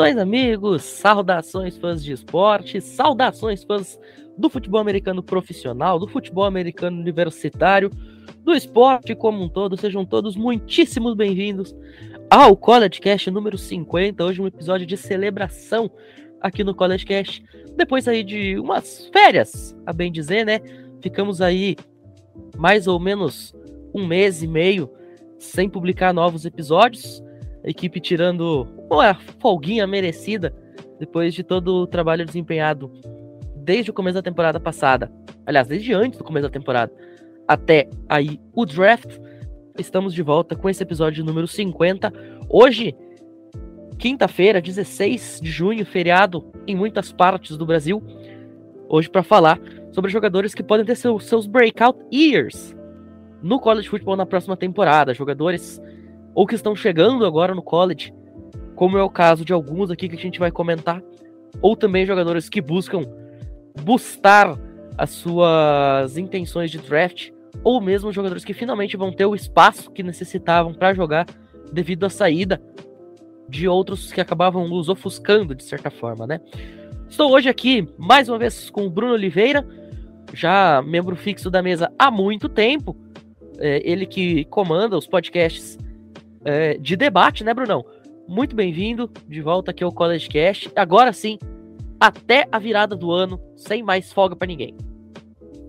[0.00, 0.82] Saudações, amigos!
[0.82, 2.80] Saudações, fãs de esporte!
[2.80, 4.00] Saudações, fãs
[4.34, 7.90] do futebol americano profissional, do futebol americano universitário,
[8.42, 9.76] do esporte como um todo.
[9.76, 11.76] Sejam todos muitíssimos bem-vindos
[12.30, 14.24] ao College Cast número 50.
[14.24, 15.90] Hoje um episódio de celebração
[16.40, 17.44] aqui no College Cast.
[17.76, 20.60] Depois aí de umas férias, a bem dizer, né?
[21.02, 21.76] Ficamos aí
[22.56, 23.54] mais ou menos
[23.94, 24.90] um mês e meio
[25.38, 27.22] sem publicar novos episódios.
[27.64, 30.54] A equipe tirando uma folguinha merecida
[30.98, 32.90] depois de todo o trabalho desempenhado
[33.56, 35.10] desde o começo da temporada passada.
[35.46, 36.92] Aliás, desde antes do começo da temporada
[37.46, 39.18] até aí o draft.
[39.78, 42.12] Estamos de volta com esse episódio número 50.
[42.48, 42.94] Hoje,
[43.98, 48.02] quinta-feira, 16 de junho, feriado em muitas partes do Brasil.
[48.88, 49.60] Hoje para falar
[49.92, 52.76] sobre jogadores que podem ter seus, seus breakout years
[53.42, 55.80] no college football na próxima temporada, jogadores
[56.34, 58.12] ou que estão chegando agora no college,
[58.74, 61.02] como é o caso de alguns aqui que a gente vai comentar,
[61.60, 63.02] ou também jogadores que buscam
[63.82, 64.58] boostar
[64.96, 67.30] as suas intenções de draft,
[67.62, 71.26] ou mesmo jogadores que finalmente vão ter o espaço que necessitavam para jogar
[71.72, 72.60] devido à saída
[73.48, 76.40] de outros que acabavam os ofuscando de certa forma, né?
[77.08, 79.66] Estou hoje aqui mais uma vez com o Bruno Oliveira,
[80.32, 82.96] já membro fixo da mesa há muito tempo,
[83.58, 85.76] é, ele que comanda os podcasts
[86.44, 87.84] é, de debate, né, Brunão?
[88.28, 90.70] Muito bem-vindo de volta aqui ao College Cast.
[90.76, 91.38] Agora sim,
[91.98, 94.74] até a virada do ano, sem mais folga para ninguém.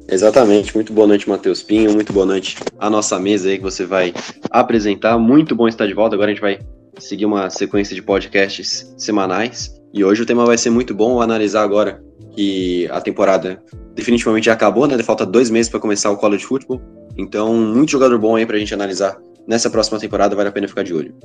[0.08, 0.75] Exatamente.
[0.75, 1.92] Muito boa noite, Matheus Pinho.
[1.94, 4.14] Muito boa noite à nossa mesa aí que você vai
[4.49, 5.17] apresentar.
[5.17, 6.15] Muito bom estar de volta.
[6.15, 6.59] Agora a gente vai
[6.99, 9.73] seguir uma sequência de podcasts semanais.
[9.93, 12.03] E hoje o tema vai ser muito bom analisar agora
[12.36, 13.61] que a temporada
[13.93, 15.02] definitivamente já acabou, né?
[15.03, 16.82] Falta dois meses para começar o college football.
[17.17, 20.35] Então, muito jogador bom aí para a gente analisar nessa próxima temporada.
[20.35, 21.15] Vale a pena ficar de olho.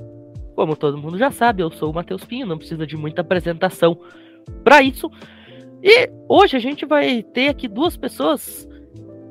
[0.55, 3.99] Como todo mundo já sabe, eu sou o Matheus Pinho, não precisa de muita apresentação
[4.65, 5.11] para isso.
[5.83, 8.67] E hoje a gente vai ter aqui duas pessoas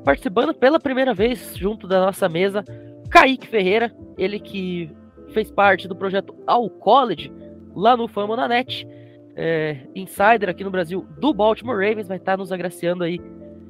[0.04, 2.64] participando pela primeira vez junto da nossa mesa.
[3.10, 4.90] Kaique Ferreira, ele que
[5.32, 7.32] fez parte do projeto All College
[7.74, 8.86] lá no Fama na Net,
[9.34, 13.20] é, insider aqui no Brasil do Baltimore Ravens, vai estar nos agraciando aí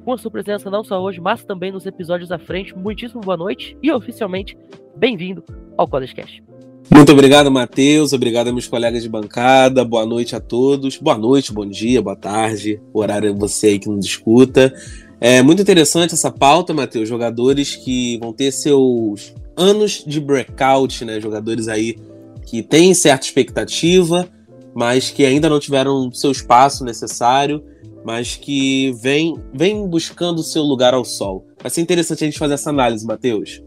[0.05, 2.77] com a sua presença não só hoje, mas também nos episódios à frente.
[2.77, 4.57] Muitíssimo boa noite e oficialmente
[4.97, 5.43] bem-vindo
[5.77, 6.43] ao College Cast.
[6.89, 8.13] Muito obrigado, Matheus.
[8.13, 9.83] Obrigado meus colegas de bancada.
[9.83, 10.97] Boa noite a todos.
[10.97, 12.81] Boa noite, bom dia, boa tarde.
[12.93, 14.73] O horário é você aí que nos escuta.
[15.19, 17.09] É muito interessante essa pauta, Matheus.
[17.09, 21.19] Jogadores que vão ter seus anos de breakout, né?
[21.19, 21.97] Jogadores aí
[22.45, 24.27] que têm certa expectativa,
[24.73, 27.63] mas que ainda não tiveram seu espaço necessário,
[28.05, 31.45] mas que vem, vem buscando seu lugar ao sol.
[31.61, 33.61] Vai ser interessante a gente fazer essa análise, Matheus.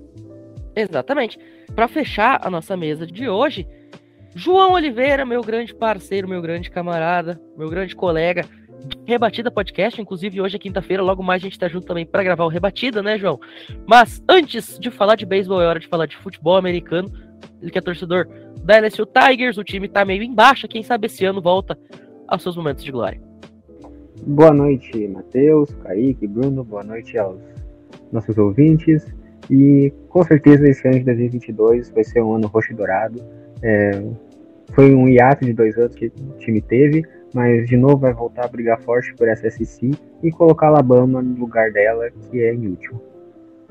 [0.74, 1.38] Exatamente.
[1.74, 3.66] Para fechar a nossa mesa de hoje,
[4.34, 8.44] João Oliveira, meu grande parceiro, meu grande camarada, meu grande colega,
[9.04, 12.44] Rebatida Podcast, inclusive hoje é quinta-feira, logo mais a gente tá junto também para gravar
[12.44, 13.38] o Rebatida, né, João?
[13.86, 17.10] Mas antes de falar de beisebol, é hora de falar de futebol americano.
[17.60, 18.26] Ele que é torcedor
[18.62, 21.78] da LSU Tigers, o time tá meio embaixo, quem sabe esse ano volta
[22.28, 23.20] aos seus momentos de glória.
[24.26, 27.40] Boa noite, Matheus, Kaique, Bruno, boa noite aos
[28.12, 29.06] nossos ouvintes.
[29.50, 33.20] E com certeza esse ano de 2022 vai ser um ano roxo e dourado.
[33.62, 34.02] É,
[34.72, 38.44] foi um hiato de dois anos que o time teve, mas de novo vai voltar
[38.44, 39.90] a brigar forte por essa SEC
[40.22, 43.02] e colocar Alabama no lugar dela, que é inútil.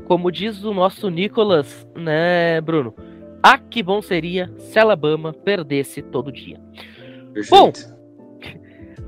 [0.05, 2.93] Como diz o nosso Nicolas, né, Bruno?
[3.41, 6.59] Ah, que bom seria se Alabama perdesse todo dia.
[7.33, 7.49] Perfeito.
[7.49, 7.71] Bom,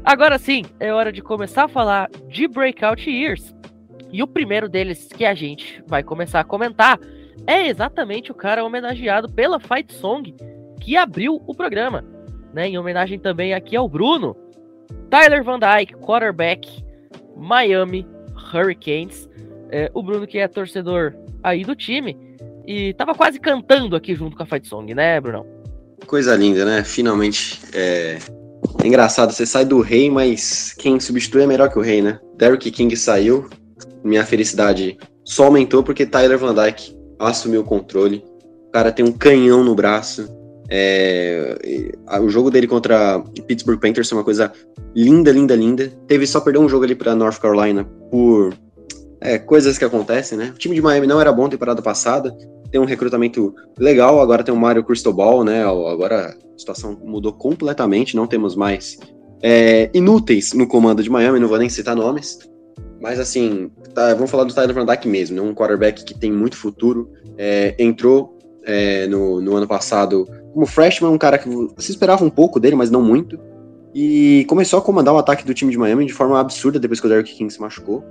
[0.06, 3.53] agora sim, é hora de começar a falar de Breakout Years.
[4.12, 7.00] E o primeiro deles que a gente vai começar a comentar
[7.48, 10.36] é exatamente o cara homenageado pela Fight Song
[10.80, 12.04] que abriu o programa.
[12.54, 14.36] Né, em homenagem também aqui ao Bruno,
[15.10, 16.84] Tyler Van Dyke, quarterback,
[17.38, 18.06] Miami
[18.54, 19.30] Hurricanes.
[19.69, 22.18] É, o Bruno que é torcedor aí do time
[22.68, 25.46] e tava quase cantando aqui junto com a Fight Song, né, Brunão?
[26.06, 26.84] Coisa linda, né?
[26.84, 27.62] Finalmente.
[27.74, 28.18] É...
[28.84, 32.19] é engraçado, você sai do rei, mas quem substitui é melhor que o rei, né?
[32.38, 33.50] Derrick King saiu,
[34.03, 38.24] minha felicidade só aumentou porque Tyler Van Dyke assumiu o controle.
[38.68, 40.27] O cara tem um canhão no braço.
[40.69, 41.57] É,
[42.21, 44.51] o jogo dele contra Pittsburgh Panthers é uma coisa
[44.95, 45.92] linda, linda, linda.
[46.07, 48.53] Teve só perder um jogo ali para North Carolina por
[49.19, 50.51] é, coisas que acontecem, né?
[50.56, 52.36] O time de Miami não era bom temporada passada,
[52.71, 55.63] tem um recrutamento legal, agora tem o Mario Cristobal, né?
[55.63, 58.98] Agora a situação mudou completamente, não temos mais
[59.44, 62.39] é, inúteis no comando de Miami, não vou nem citar nomes.
[63.01, 65.42] Mas assim, tá, vamos falar do Tyler Van Dyke mesmo, né?
[65.42, 67.12] um quarterback que tem muito futuro.
[67.36, 72.30] É, entrou é, no, no, ano passado como freshman, um cara que se esperava um
[72.30, 73.39] pouco dele, mas não muito.
[73.94, 77.07] E começou a comandar o ataque do time de Miami de forma absurda depois que
[77.07, 78.03] o Derrick King se machucou.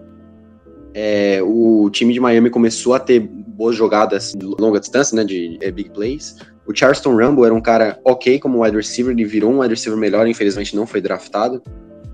[0.93, 5.57] É, o time de Miami começou a ter boas jogadas de longa distância, né, de
[5.63, 6.37] é, big plays.
[6.67, 9.99] O Charleston Rumble era um cara ok como wide receiver, ele virou um wide receiver
[9.99, 11.63] melhor, infelizmente não foi draftado.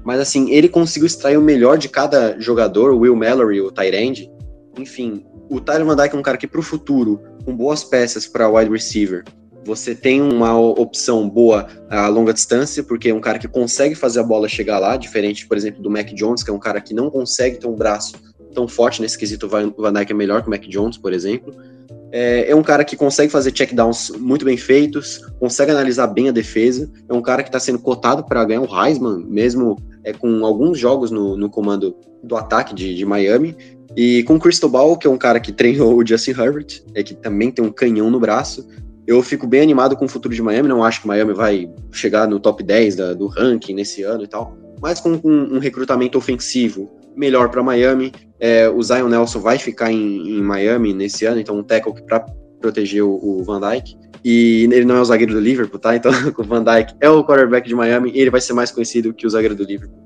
[0.07, 4.31] Mas assim, ele conseguiu extrair o melhor de cada jogador, o Will Mallory, o Tyrande.
[4.79, 8.49] Enfim, o Tyler Van Dyke é um cara que pro futuro, com boas peças para
[8.49, 9.25] wide receiver,
[9.65, 14.21] você tem uma opção boa a longa distância, porque é um cara que consegue fazer
[14.21, 16.95] a bola chegar lá, diferente, por exemplo, do Mac Jones, que é um cara que
[16.95, 18.15] não consegue ter um braço
[18.55, 19.47] tão forte nesse quesito.
[19.47, 21.53] O Van Dyke é melhor que o Mac Jones, por exemplo.
[22.13, 26.33] É, é, um cara que consegue fazer checkdowns muito bem feitos, consegue analisar bem a
[26.33, 26.89] defesa.
[27.09, 29.77] É um cara que está sendo cotado para ganhar o Heisman, mesmo
[30.07, 33.57] é, com alguns jogos no, no comando do ataque de, de Miami.
[33.97, 37.15] E com o Cristobal, que é um cara que treinou o Justin Herbert, é, que
[37.15, 38.67] também tem um canhão no braço.
[39.07, 42.29] Eu fico bem animado com o futuro de Miami, não acho que Miami vai chegar
[42.29, 46.19] no top 10 da, do ranking nesse ano e tal, mas com, com um recrutamento
[46.19, 48.13] ofensivo melhor para Miami.
[48.39, 52.21] É, o Zion Nelson vai ficar em, em, Miami nesse ano, então um tackle para
[52.61, 53.97] proteger o, o, Van Dyke.
[54.29, 55.95] E ele não é o zagueiro do Liverpool, tá?
[55.95, 59.15] Então o Van Dyke é o quarterback de Miami e ele vai ser mais conhecido
[59.15, 59.97] que o zagueiro do Liverpool.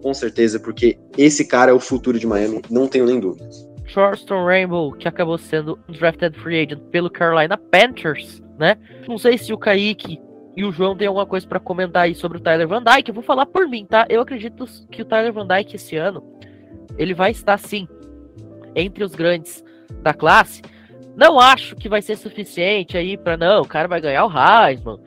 [0.00, 3.68] Com certeza, porque esse cara é o futuro de Miami, não tenho nem dúvidas.
[3.84, 8.78] Charleston Rainbow, que acabou sendo drafted free agent pelo Carolina Panthers, né?
[9.06, 10.18] Não sei se o Kaique
[10.56, 13.10] e o João tem alguma coisa para comentar aí sobre o Tyler Van Dyke.
[13.10, 14.06] Eu vou falar por mim, tá?
[14.08, 16.24] Eu acredito que o Tyler Van Dyke esse ano
[16.96, 17.86] ele vai estar sim
[18.74, 19.62] entre os grandes
[20.02, 20.62] da classe.
[21.16, 25.00] Não acho que vai ser suficiente aí para não, o cara vai ganhar o Heisman,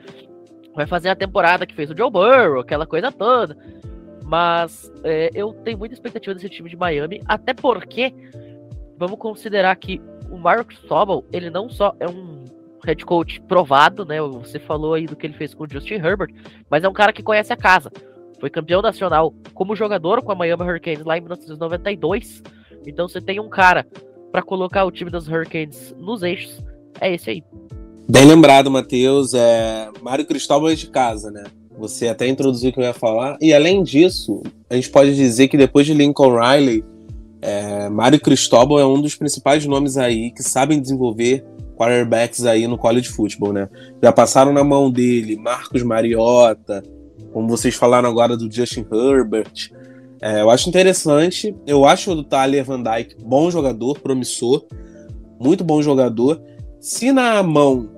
[0.74, 3.56] vai fazer a temporada que fez o Joe Burrow, aquela coisa toda.
[4.24, 8.12] Mas é, eu tenho muita expectativa desse time de Miami, até porque
[8.98, 12.44] vamos considerar que o Mark Sobel, ele não só é um
[12.84, 14.20] head coach provado, né?
[14.20, 16.34] Você falou aí do que ele fez com o Justin Herbert,
[16.68, 17.90] mas é um cara que conhece a casa.
[18.40, 22.42] Foi campeão nacional como jogador com a Miami Hurricanes lá em 1992.
[22.86, 23.86] Então você tem um cara
[24.30, 26.62] para colocar o time das Hurricanes nos eixos.
[27.00, 27.42] É esse aí.
[28.08, 29.34] Bem lembrado, Matheus.
[29.34, 29.88] É...
[30.02, 31.44] Mário Cristóvão é de casa, né?
[31.78, 33.38] Você até introduziu o que eu ia falar.
[33.40, 36.84] E além disso, a gente pode dizer que depois de Lincoln Riley,
[37.40, 37.88] é...
[37.88, 41.44] Mário Cristóvão é um dos principais nomes aí que sabem desenvolver
[41.76, 43.68] quarterbacks aí no college football, né?
[44.02, 46.82] Já passaram na mão dele Marcos Mariota,
[47.32, 49.70] como vocês falaram agora do Justin Herbert.
[50.20, 51.54] É, eu acho interessante.
[51.66, 54.64] Eu acho o Tyler Van Dyke bom jogador, promissor,
[55.40, 56.40] muito bom jogador.
[56.80, 57.88] Se na mão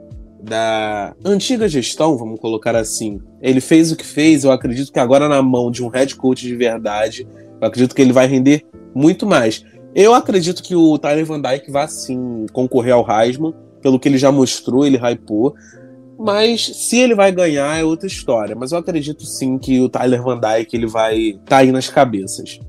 [0.42, 5.28] da antiga gestão, vamos colocar assim, ele fez o que fez, eu acredito que agora
[5.28, 7.28] na mão de um head coach de verdade,
[7.60, 9.64] eu acredito que ele vai render muito mais.
[9.94, 14.18] Eu acredito que o Tyler Van Dyke vai sim concorrer ao Heisman pelo que ele
[14.18, 15.54] já mostrou, ele hypou.
[16.22, 18.54] Mas se ele vai ganhar é outra história.
[18.54, 21.88] Mas eu acredito sim que o Tyler Van Dyke ele vai estar tá aí nas
[21.88, 22.60] cabeças.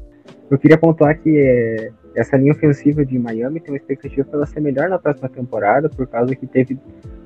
[0.50, 4.60] Eu queria pontuar que é, essa linha ofensiva de Miami tem uma expectativa para ser
[4.60, 6.80] melhor na próxima temporada, por causa que teve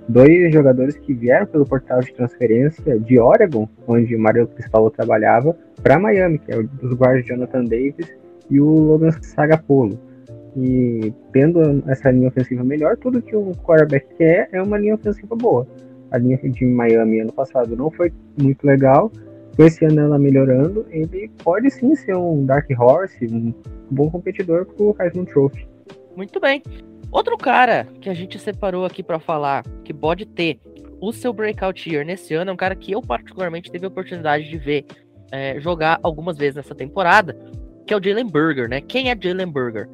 [0.08, 5.58] dois jogadores que vieram pelo portal de transferência de Oregon, onde o Mario Cristóvão trabalhava,
[5.82, 8.14] para Miami, que é o dos guardas Jonathan Davis
[8.50, 9.98] e o Logan Sagapolo.
[10.58, 15.36] E tendo essa linha ofensiva melhor, tudo que um quarterback quer é uma linha ofensiva
[15.36, 15.66] boa.
[16.12, 18.12] A linha de Miami ano passado não foi
[18.42, 19.12] muito legal.
[19.58, 23.54] Esse ano ela melhorando, ele pode sim ser um Dark Horse, um
[23.90, 25.68] bom competidor pro Heisman Trophy.
[26.16, 26.62] Muito bem.
[27.12, 30.60] Outro cara que a gente separou aqui para falar, que pode ter
[31.00, 34.50] o seu breakout year nesse ano, é um cara que eu particularmente tive a oportunidade
[34.50, 34.86] de ver
[35.32, 37.38] é, jogar algumas vezes nessa temporada,
[37.86, 38.82] que é o Jalen Burger, né?
[38.82, 39.90] Quem é Jalen Burger?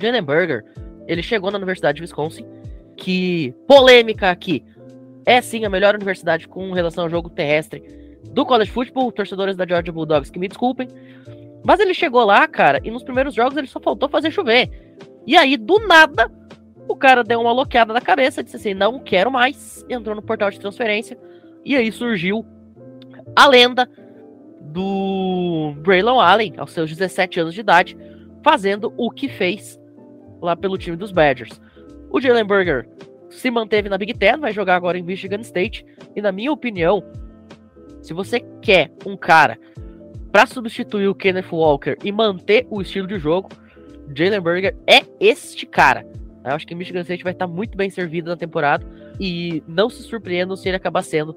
[0.00, 0.64] Jalen Burger,
[1.06, 2.44] ele chegou na Universidade de Wisconsin,
[2.96, 4.64] que polêmica aqui.
[5.28, 7.82] É sim a melhor universidade com relação ao jogo terrestre
[8.30, 10.88] do college football, torcedores da Georgia Bulldogs que me desculpem.
[11.62, 14.96] Mas ele chegou lá, cara, e nos primeiros jogos ele só faltou fazer chover.
[15.26, 16.32] E aí, do nada,
[16.88, 19.84] o cara deu uma bloqueada na cabeça, disse assim: não quero mais.
[19.86, 21.18] Entrou no portal de transferência.
[21.62, 22.42] E aí surgiu
[23.36, 23.86] a lenda
[24.62, 27.98] do Braylon Allen, aos seus 17 anos de idade,
[28.42, 29.78] fazendo o que fez
[30.40, 31.60] lá pelo time dos Badgers.
[32.10, 32.88] O Jalen Burger
[33.30, 35.84] se manteve na Big Ten, vai jogar agora em Michigan State.
[36.14, 37.02] E na minha opinião,
[38.02, 39.58] se você quer um cara
[40.30, 43.48] para substituir o Kenneth Walker e manter o estilo de jogo,
[44.14, 46.06] Jalen Burger é este cara.
[46.44, 48.86] Eu acho que Michigan State vai estar muito bem servido na temporada
[49.20, 51.36] e não se surpreendam se ele acabar sendo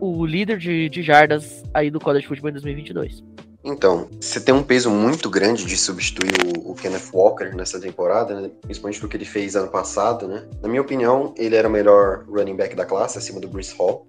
[0.00, 3.24] o líder de, de jardas aí do college football em 2022.
[3.64, 8.40] Então, você tem um peso muito grande de substituir o, o Kenneth Walker nessa temporada,
[8.40, 8.50] né?
[8.62, 10.46] principalmente do que ele fez ano passado, né?
[10.62, 14.06] Na minha opinião, ele era o melhor running back da classe, acima do Bruce Hall.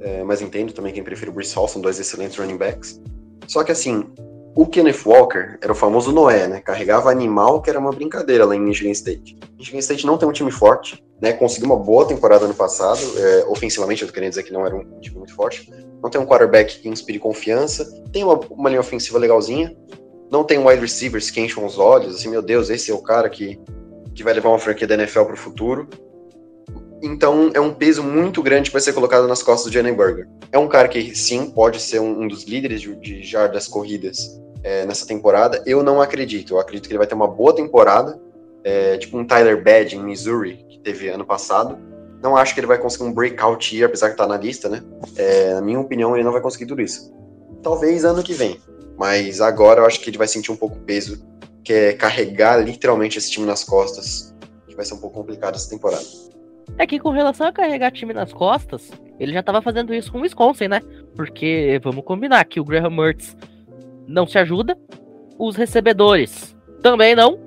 [0.00, 3.00] É, mas entendo também quem prefere o Bruce Hall, são dois excelentes running backs.
[3.48, 4.04] Só que assim,
[4.54, 6.60] o Kenneth Walker era o famoso Noé, né?
[6.60, 9.38] Carregava animal, que era uma brincadeira lá em Michigan State.
[9.58, 11.32] Michigan State não tem um time forte, né?
[11.32, 13.00] Conseguiu uma boa temporada ano passado.
[13.16, 15.72] É, ofensivamente, eu tô querendo dizer que não era um time muito forte.
[16.02, 17.88] Não tem um quarterback que inspire confiança.
[18.12, 19.74] Tem uma, uma linha ofensiva legalzinha.
[20.28, 22.16] Não tem wide receivers que enchem os olhos.
[22.16, 23.60] Assim, meu Deus, esse é o cara que,
[24.12, 25.88] que vai levar uma franquia da NFL pro futuro.
[27.00, 30.28] Então é um peso muito grande vai ser colocado nas costas do Jalen Burger.
[30.50, 34.40] É um cara que sim pode ser um, um dos líderes de, de jardas corridas
[34.64, 35.62] é, nessa temporada.
[35.66, 36.54] Eu não acredito.
[36.54, 38.20] Eu acredito que ele vai ter uma boa temporada,
[38.64, 41.78] é, tipo um Tyler Badge em Missouri, teve ano passado.
[42.22, 44.82] Não acho que ele vai conseguir um breakout year, apesar que tá na lista, né?
[45.16, 47.12] É, na minha opinião, ele não vai conseguir tudo isso.
[47.62, 48.60] Talvez ano que vem.
[48.96, 51.26] Mas agora eu acho que ele vai sentir um pouco peso,
[51.64, 54.34] que é carregar literalmente esse time nas costas,
[54.68, 56.04] que vai ser um pouco complicado essa temporada.
[56.78, 60.18] É que com relação a carregar time nas costas, ele já tava fazendo isso com
[60.18, 60.80] o Wisconsin, né?
[61.16, 63.36] Porque, vamos combinar, que o Graham Mertz
[64.06, 64.78] não se ajuda.
[65.38, 67.38] Os recebedores também não.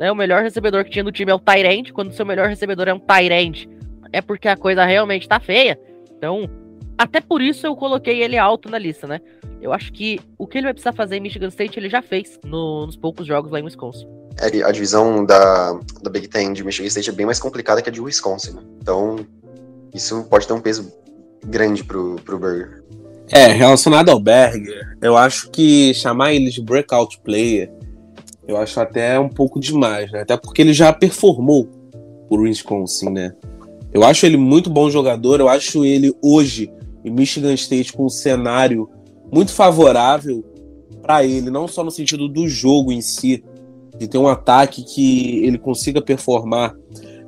[0.00, 0.10] Né?
[0.10, 1.92] O melhor recebedor que tinha no time é o Tyrant.
[1.92, 3.66] Quando o seu melhor recebedor é um Tyrant,
[4.10, 5.78] é porque a coisa realmente tá feia.
[6.16, 6.48] Então,
[6.96, 9.20] até por isso eu coloquei ele alto na lista, né?
[9.60, 12.40] Eu acho que o que ele vai precisar fazer em Michigan State ele já fez
[12.42, 14.08] no, nos poucos jogos lá em Wisconsin.
[14.38, 17.90] É, a divisão da, da Big Ten de Michigan State é bem mais complicada que
[17.90, 18.62] a de Wisconsin, né?
[18.80, 19.16] Então,
[19.92, 20.90] isso pode ter um peso
[21.44, 22.82] grande pro, pro Burger.
[23.30, 27.70] É, relacionado ao Berger, eu acho que chamar ele de breakout player,
[28.50, 30.20] eu acho até um pouco demais, né?
[30.20, 31.68] Até porque ele já performou
[32.28, 33.32] por Wisconsin, né?
[33.92, 36.70] Eu acho ele muito bom jogador, eu acho ele hoje
[37.04, 38.88] em Michigan State com um cenário
[39.32, 40.44] muito favorável
[41.02, 43.42] para ele, não só no sentido do jogo em si,
[43.98, 46.74] de ter um ataque que ele consiga performar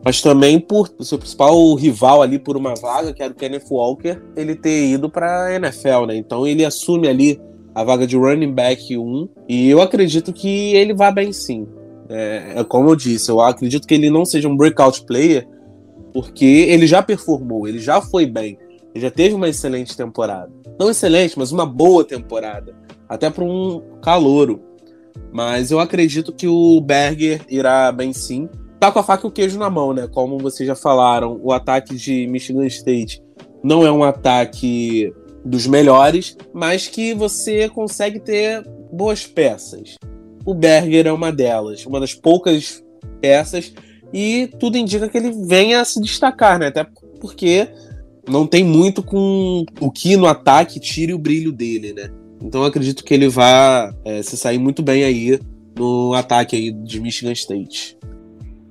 [0.05, 4.21] mas também por seu principal rival ali por uma vaga, que era o Kenneth Walker,
[4.37, 6.17] ele ter ido para a NFL, né?
[6.17, 7.41] Então ele assume ali
[7.75, 11.67] a vaga de running back 1 e eu acredito que ele vá bem sim.
[12.09, 15.49] É, é, como eu disse, eu acredito que ele não seja um breakout player,
[16.12, 18.59] porque ele já performou, ele já foi bem,
[18.95, 20.52] ele já teve uma excelente temporada.
[20.79, 22.75] Não excelente, mas uma boa temporada,
[23.09, 24.61] até para um calouro.
[25.33, 28.49] Mas eu acredito que o Berger irá bem sim
[28.83, 30.09] tá com a faca e o queijo na mão, né?
[30.09, 33.23] Como vocês já falaram, o ataque de Michigan State
[33.62, 39.96] não é um ataque dos melhores, mas que você consegue ter boas peças.
[40.44, 42.82] O Berger é uma delas, uma das poucas
[43.20, 43.72] peças,
[44.12, 46.66] e tudo indica que ele venha a se destacar, né?
[46.66, 46.87] Até
[47.20, 47.68] porque
[48.28, 52.11] não tem muito com o que no ataque tire o brilho dele, né?
[52.40, 55.38] Então acredito que ele vai é, se sair muito bem aí
[55.76, 57.96] no ataque aí de Michigan State.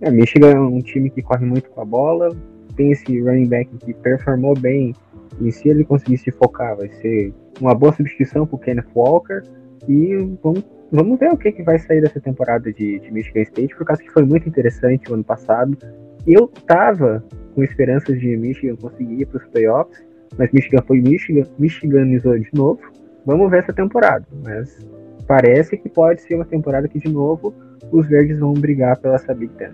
[0.01, 2.35] É, Michigan é um time que corre muito com a bola,
[2.75, 4.93] tem esse running back que performou bem,
[5.41, 9.41] e se ele conseguir se focar, vai ser uma boa substituição para o Kenneth Walker.
[9.87, 13.75] E vamos, vamos ver o que, que vai sair dessa temporada de, de Michigan State,
[13.75, 15.77] por causa que foi muito interessante o ano passado.
[16.27, 17.23] Eu tava
[17.55, 20.03] com esperanças de Michigan conseguir ir para os playoffs,
[20.37, 22.79] mas Michigan foi Michigan, Michiganizou de novo.
[23.25, 24.79] Vamos ver essa temporada, mas
[25.27, 27.53] parece que pode ser uma temporada que de novo
[27.91, 29.71] os verdes vão brigar pela essa Big Ten.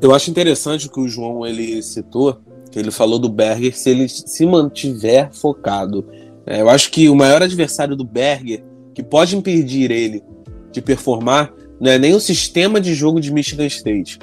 [0.00, 2.38] Eu acho interessante o que o João ele citou,
[2.76, 6.06] que ele falou do Berger, se ele se mantiver focado.
[6.44, 10.22] É, eu acho que o maior adversário do Berger, que pode impedir ele
[10.70, 14.18] de performar, não é nem o sistema de jogo de Michigan State,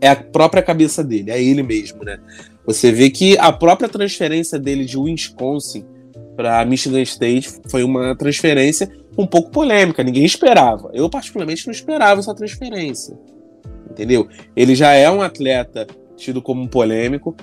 [0.00, 2.18] é a própria cabeça dele, é ele mesmo, né?
[2.66, 5.84] Você vê que a própria transferência dele de Wisconsin
[6.34, 10.90] para Michigan State foi uma transferência um pouco polêmica, ninguém esperava.
[10.92, 13.16] Eu particularmente não esperava essa transferência
[13.88, 14.28] entendeu?
[14.56, 15.86] Ele já é um atleta
[16.16, 17.36] tido como polêmico,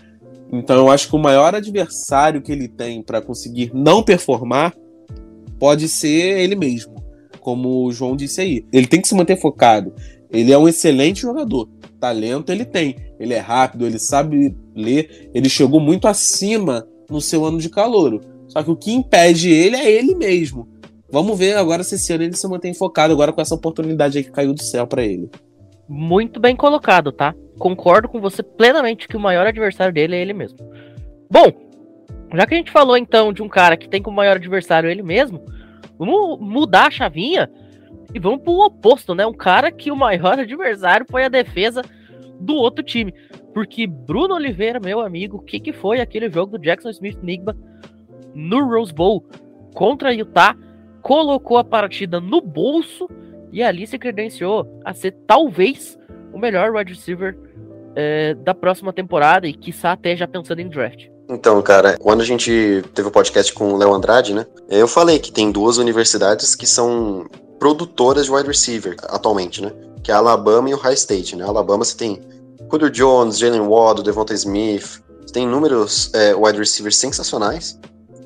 [0.52, 4.76] então eu acho que o maior adversário que ele tem para conseguir não performar
[5.58, 6.96] pode ser ele mesmo,
[7.40, 8.66] como o João disse aí.
[8.74, 9.94] Ele tem que se manter focado.
[10.30, 11.70] Ele é um excelente jogador.
[12.00, 12.96] Talento ele tem.
[13.20, 15.30] Ele é rápido, ele sabe ler.
[15.34, 18.22] Ele chegou muito acima no seu ano de calouro.
[18.48, 20.68] Só que o que impede ele é ele mesmo.
[21.10, 24.24] Vamos ver agora se esse ano ele se mantém focado agora com essa oportunidade aí
[24.24, 25.30] que caiu do céu para ele
[25.92, 27.36] muito bem colocado, tá?
[27.62, 30.58] Concordo com você plenamente que o maior adversário dele é ele mesmo.
[31.30, 31.52] Bom,
[32.34, 35.04] já que a gente falou então de um cara que tem como maior adversário ele
[35.04, 35.46] mesmo,
[35.98, 37.52] vamos mudar a chavinha
[38.14, 39.26] e vamos pro oposto, né?
[39.28, 41.84] Um cara que o maior adversário foi a defesa
[42.40, 43.14] do outro time.
[43.54, 47.56] Porque Bruno Oliveira, meu amigo, o que, que foi aquele jogo do Jackson Smith Nigba
[48.34, 49.24] no Rose Bowl
[49.74, 50.58] contra Utah?
[51.02, 53.10] colocou a partida no bolso
[53.52, 56.00] e ali se credenciou a ser talvez
[56.32, 57.36] o melhor wide receiver
[57.96, 61.08] é, da próxima temporada e quiçá até já pensando em draft.
[61.30, 64.46] Então, cara, quando a gente teve o podcast com o Léo Andrade, né?
[64.70, 67.26] Eu falei que tem duas universidades que são
[67.58, 69.72] produtoras de wide receiver atualmente, né?
[70.04, 71.46] Que é a Alabama e o High State, né?
[71.46, 72.20] A Alabama você tem
[72.70, 77.80] Julio Jones, Jalen Waddle, Devonta Smith, você tem inúmeros é, wide receivers sensacionais.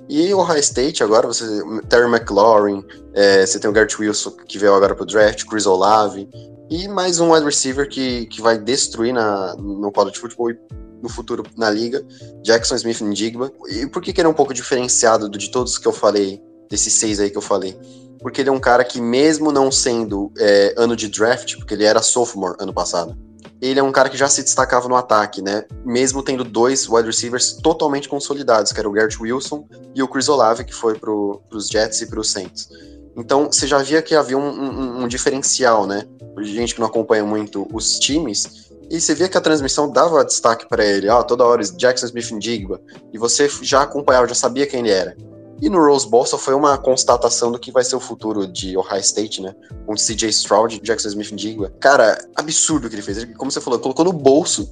[0.08, 1.46] E o High State agora, você
[1.90, 2.84] Terry McLaurin,
[3.14, 6.30] é, você tem o Garrett Wilson que veio agora pro draft, Chris Olave,
[6.70, 10.60] e mais um wide receiver que, que vai destruir na, no college football e
[11.02, 12.06] no futuro na liga,
[12.44, 13.52] Jackson Smith Ndigba.
[13.68, 16.94] E por que, que ele é um pouco diferenciado de todos que eu falei, desses
[16.94, 17.78] seis aí que eu falei?
[18.20, 21.84] Porque ele é um cara que, mesmo não sendo é, ano de draft, porque ele
[21.84, 23.16] era sophomore ano passado,
[23.62, 25.66] ele é um cara que já se destacava no ataque, né?
[25.86, 30.30] Mesmo tendo dois wide receivers totalmente consolidados, que era o Garrett Wilson e o Chris
[30.30, 32.70] Olave, que foi para os Jets e para os Saints.
[33.18, 36.06] Então, você já via que havia um, um, um diferencial, né?
[36.42, 40.68] Gente que não acompanha muito os times, e você via que a transmissão dava destaque
[40.68, 42.82] para ele, ó, toda hora Jackson Smith Indigba,
[43.14, 45.16] e você já acompanhava, já sabia quem ele era.
[45.62, 48.78] E no Rose Bowl só foi uma constatação do que vai ser o futuro de
[48.78, 49.56] Ohio State, né?
[49.86, 51.72] Com CJ Stroud Jackson Smith Indigba.
[51.80, 53.18] Cara, absurdo o que ele fez.
[53.18, 54.70] Ele, como você falou, colocou no bolso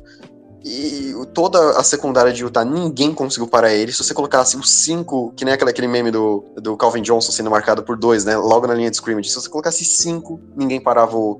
[0.65, 3.91] e toda a secundária de Utah, ninguém conseguiu parar ele.
[3.91, 7.83] Se você colocasse os cinco, que nem aquele, meme do, do Calvin Johnson sendo marcado
[7.83, 8.37] por dois, né?
[8.37, 9.29] Logo na linha de scrimmage.
[9.29, 11.37] Se você colocasse cinco, ninguém parava o,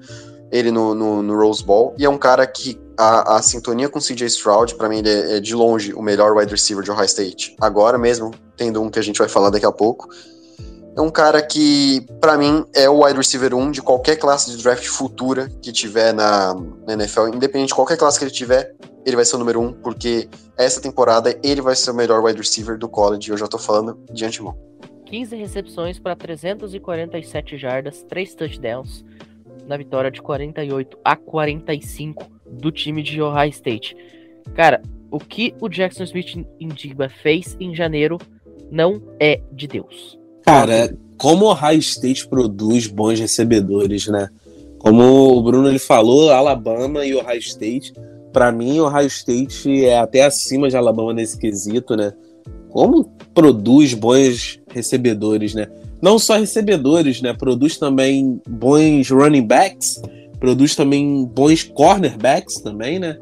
[0.52, 1.96] ele no, no, no, Rose Bowl.
[1.98, 5.38] E é um cara que a, a sintonia com CJ Stroud, para mim, ele é,
[5.38, 7.56] é, de longe o melhor wide receiver de Ohio State.
[7.60, 10.10] Agora mesmo, tendo um que a gente vai falar daqui a pouco.
[10.96, 14.62] É um cara que, para mim, é o wide receiver 1 de qualquer classe de
[14.62, 16.54] draft futura que tiver na,
[16.86, 17.30] na, NFL.
[17.30, 20.80] Independente de qualquer classe que ele tiver, ele vai ser o número 1, porque essa
[20.80, 23.32] temporada ele vai ser o melhor wide receiver do college.
[23.32, 24.56] Eu já tô falando de antemão.
[25.08, 29.04] 15 recepções para 347 jardas, 3 touchdowns,
[29.68, 33.96] na vitória de 48 a 45 do time de Ohio State.
[34.56, 38.18] Cara, o que o Jackson Smith Indigba fez em janeiro
[38.72, 40.18] não é de Deus.
[40.44, 44.28] Cara, como o Ohio State produz bons recebedores, né?
[44.80, 47.94] Como o Bruno ele falou, Alabama e Ohio State,
[48.34, 52.12] para mim o Ohio State é até acima de Alabama nesse quesito, né?
[52.70, 55.68] Como produz bons recebedores, né?
[56.04, 57.32] não só recebedores, né?
[57.32, 60.02] Produz também bons running backs,
[60.44, 63.18] produz também bons cornerbacks também, né?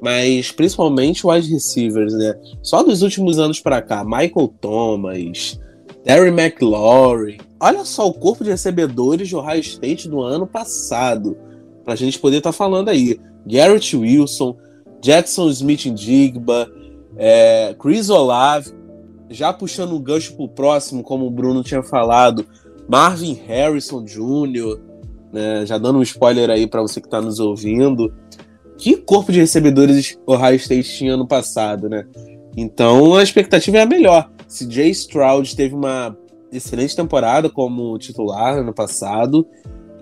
[0.00, 2.38] Mas principalmente wide receivers, né?
[2.62, 5.58] Só dos últimos anos para cá, Michael Thomas,
[6.04, 7.38] Terry McLaurin.
[7.58, 11.36] Olha só o corpo de recebedores de Ohio State do ano passado.
[11.84, 13.18] Pra gente poder estar tá falando aí.
[13.44, 14.56] Garrett Wilson,
[15.00, 16.70] Jackson Smith Digba,
[17.16, 18.70] é, Chris Olave,
[19.28, 22.46] já puxando o gancho pro próximo, como o Bruno tinha falado,
[22.88, 24.91] Marvin Harrison Jr.,
[25.32, 28.12] né, já dando um spoiler aí para você que está nos ouvindo.
[28.76, 32.04] Que corpo de recebedores Ohio State tinha ano passado, né?
[32.56, 34.30] Então a expectativa é a melhor.
[34.46, 36.16] Se Jay Stroud teve uma
[36.52, 39.46] excelente temporada como titular ano passado,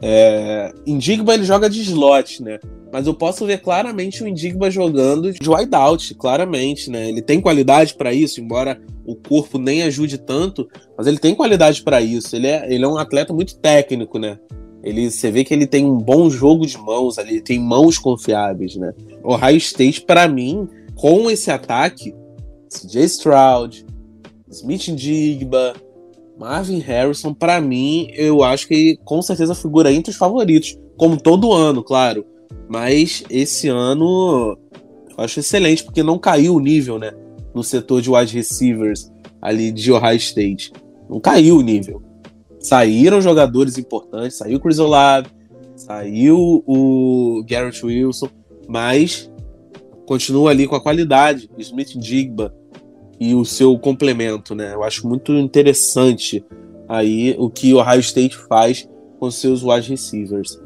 [0.03, 2.59] é, Indigba ele joga de slot, né?
[2.93, 7.09] Mas eu posso ver claramente o Indigba jogando de wideout, claramente, né?
[7.09, 11.83] Ele tem qualidade para isso, embora o corpo nem ajude tanto, mas ele tem qualidade
[11.83, 12.35] para isso.
[12.35, 14.39] Ele é, ele é um atleta muito técnico, né?
[14.83, 18.77] Ele, você vê que ele tem um bom jogo de mãos ali, tem mãos confiáveis,
[18.77, 18.93] né?
[19.23, 22.15] O Ohio State, para mim, com esse ataque,
[22.69, 23.87] CJ Stroud,
[24.51, 25.75] Smith Indigba,
[26.39, 31.53] Marvin Harrison, para mim, eu acho que com certeza figura entre os favoritos, como todo
[31.53, 32.25] ano, claro.
[32.69, 34.57] Mas esse ano
[35.11, 37.13] eu acho excelente, porque não caiu o nível, né?
[37.55, 39.11] No setor de wide receivers
[39.43, 40.73] ali de Ohio State.
[41.09, 42.03] Não caiu o nível.
[42.61, 45.29] Saíram jogadores importantes, saiu o Chris Olave,
[45.75, 48.29] saiu o Garrett Wilson,
[48.69, 49.31] mas
[50.07, 51.51] continua ali com a qualidade.
[51.59, 52.55] Smith Digba,
[53.21, 54.73] e o seu complemento, né?
[54.73, 56.43] Eu acho muito interessante
[56.89, 60.59] aí o que o Ohio State faz com seus wide receivers.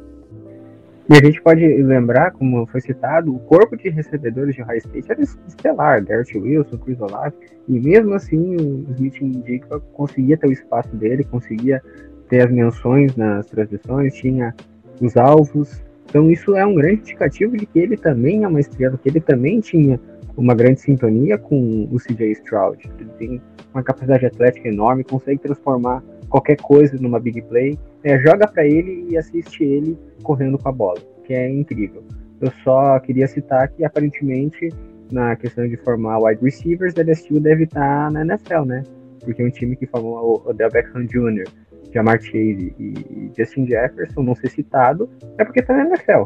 [1.08, 5.12] E a gente pode lembrar, como foi citado, o corpo de recebedores de Ohio State
[5.12, 7.34] era estelar, Garrett Wilson, Chris Olave,
[7.68, 11.82] e mesmo assim o Smith Indica conseguia ter o espaço dele, conseguia
[12.28, 14.54] ter as menções nas transmissões, tinha
[14.98, 18.96] os alvos, então isso é um grande indicativo de que ele também é uma estrela,
[18.96, 20.00] que ele também tinha
[20.36, 22.90] uma grande sintonia com o CJ Stroud.
[22.98, 26.02] Ele tem uma capacidade atlética enorme, consegue transformar
[26.34, 27.78] qualquer coisa numa big play.
[28.02, 32.02] É, joga para ele e assiste ele correndo com a bola, que é incrível.
[32.40, 34.68] Eu só queria citar que aparentemente
[35.12, 38.82] na questão de formar wide receivers, a LSU deve estar na NFL, né?
[39.20, 41.44] Porque é um time que formou o Odell Beckham Jr.,
[41.92, 46.24] Jamar Chase e Justin Jefferson não ser citado é porque tá na NFL.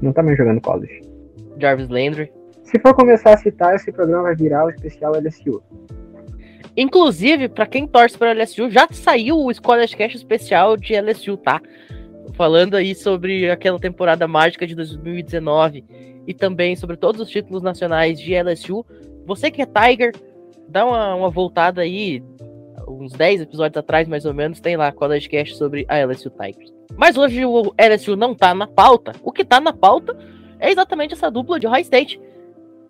[0.00, 1.02] Não tá mais jogando college.
[1.58, 2.32] Jarvis Landry.
[2.64, 5.62] Se for começar a citar, esse programa vai virar o especial LSU.
[6.76, 11.60] Inclusive, para quem torce para LSU, já saiu o College Cash especial de LSU, tá?
[12.34, 15.84] Falando aí sobre aquela temporada mágica de 2019
[16.26, 18.86] e também sobre todos os títulos nacionais de LSU.
[19.26, 20.12] Você que é Tiger,
[20.68, 22.22] dá uma, uma voltada aí,
[22.88, 26.72] uns 10 episódios atrás, mais ou menos, tem lá College Cash sobre a LSU Tigers.
[26.96, 29.12] Mas hoje o LSU não tá na pauta.
[29.22, 30.16] O que tá na pauta
[30.58, 32.20] é exatamente essa dupla de High State.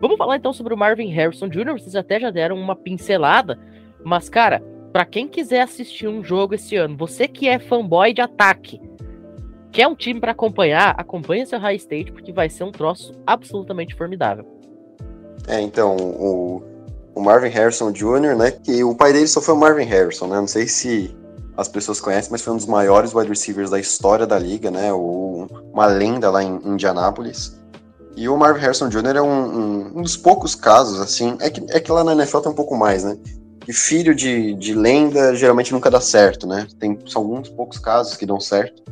[0.02, 1.74] Vamos falar então sobre o Marvin Harrison Jr.
[1.74, 3.56] Vocês até já deram uma pincelada,
[4.02, 4.60] mas cara,
[4.92, 8.80] para quem quiser assistir um jogo esse ano, você que é fanboy de ataque,
[9.70, 13.94] quer um time para acompanhar, acompanha seu High State porque vai ser um troço absolutamente
[13.94, 14.44] formidável.
[15.46, 16.64] É, então, o,
[17.14, 20.34] o Marvin Harrison Jr., né, que o pai dele só foi o Marvin Harrison, né,
[20.34, 21.16] não sei se
[21.56, 24.92] as pessoas conhecem, mas foi um dos maiores wide receivers da história da liga, né,
[24.92, 27.61] o, uma lenda lá em Indianápolis.
[28.16, 29.16] E o Marvin Harrison Jr.
[29.16, 32.40] é um, um, um, dos poucos casos, assim, é que, é que lá na NFL
[32.40, 33.16] tem um pouco mais, né?
[33.60, 36.66] Que filho de, de lenda geralmente nunca dá certo, né?
[36.78, 38.82] Tem são alguns poucos casos que dão certo.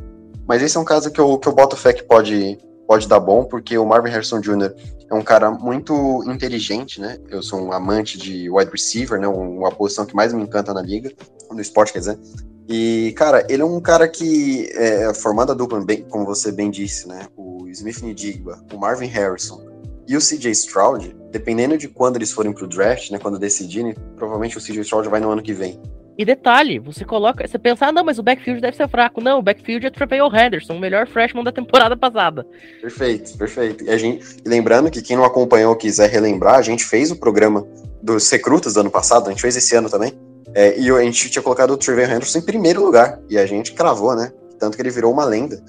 [0.47, 2.57] Mas esse é um caso que eu, que eu boto fé que pode,
[2.91, 4.73] pode dar bom, porque o Marvin Harrison Jr.
[5.09, 7.17] é um cara muito inteligente, né?
[7.29, 9.29] Eu sou um amante de wide receiver, né?
[9.29, 11.09] Uma posição que mais me encanta na liga,
[11.49, 12.19] no esporte, quer dizer.
[12.67, 16.69] E, cara, ele é um cara que, é, formando a dupla, bem, como você bem
[16.69, 17.27] disse, né?
[17.37, 19.65] O Smith Ndigba, o Marvin Harrison
[20.05, 23.19] e o CJ Stroud, dependendo de quando eles forem pro draft, né?
[23.19, 25.81] Quando decidirem, provavelmente o CJ Stroud vai no ano que vem.
[26.17, 29.21] E detalhe, você coloca, você pensa, ah, não, mas o backfield deve ser fraco.
[29.21, 32.45] Não, o backfield é Trevor Henderson, o melhor freshman da temporada passada.
[32.81, 33.83] Perfeito, perfeito.
[33.83, 37.65] E a gente, lembrando que quem não acompanhou quiser relembrar, a gente fez o programa
[38.01, 40.13] dos recrutas do ano passado, a gente fez esse ano também.
[40.53, 43.19] É, e a gente tinha colocado o Trevor Henderson em primeiro lugar.
[43.29, 44.31] E a gente cravou, né?
[44.59, 45.63] Tanto que ele virou uma lenda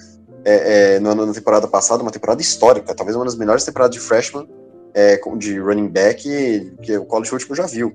[0.45, 4.01] é, é, no, na temporada passada, uma temporada histórica, talvez uma das melhores temporadas de
[4.01, 4.47] freshman
[4.93, 7.93] é, de running back que o college football já viu.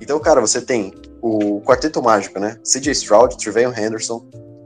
[0.00, 2.56] Então, cara, você tem o quarteto mágico, né?
[2.62, 4.24] CJ Stroud, Trevelyan Henderson,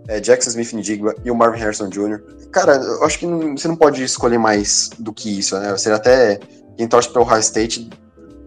[0.08, 2.22] é, Jackson Smith Ndigba e o Marvin Harrison Jr.
[2.50, 5.70] Cara, eu acho que não, você não pode escolher mais do que isso, né?
[5.70, 6.38] Você até
[6.76, 7.88] quem torce para o State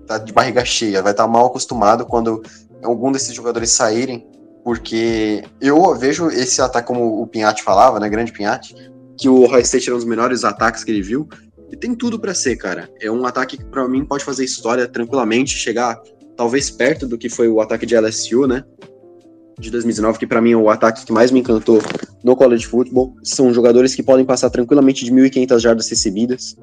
[0.05, 2.43] tá de barriga cheia, vai estar tá mal acostumado quando
[2.83, 4.27] algum desses jogadores saírem,
[4.63, 8.75] porque eu vejo esse ataque, como o Pinhatti falava, né, grande Pinhatti,
[9.17, 11.27] que o Ohio State era um dos melhores ataques que ele viu,
[11.71, 12.89] e tem tudo para ser, cara.
[13.01, 15.99] É um ataque que para mim pode fazer história tranquilamente, chegar
[16.35, 18.63] talvez perto do que foi o ataque de LSU, né?
[19.59, 21.81] De 2019, que para mim é o ataque que mais me encantou
[22.23, 23.15] no college football.
[23.23, 26.57] São jogadores que podem passar tranquilamente de 1.500 jardas recebidas.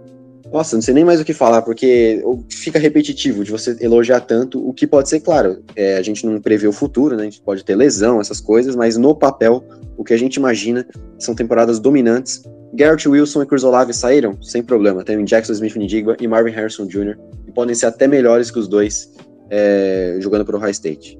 [0.53, 4.69] Nossa, não sei nem mais o que falar, porque fica repetitivo de você elogiar tanto,
[4.69, 7.23] o que pode ser, claro, é, a gente não prevê o futuro, né?
[7.23, 9.65] A gente pode ter lesão, essas coisas, mas no papel,
[9.97, 10.87] o que a gente imagina
[11.19, 12.43] são temporadas dominantes.
[12.75, 15.03] Garrett Wilson e Chris Olave saíram sem problema.
[15.03, 17.17] Tem Jackson Smith Ndigba e Marvin Harrison Jr.
[17.49, 19.11] e podem ser até melhores que os dois
[19.51, 21.19] é, jogando para o High State.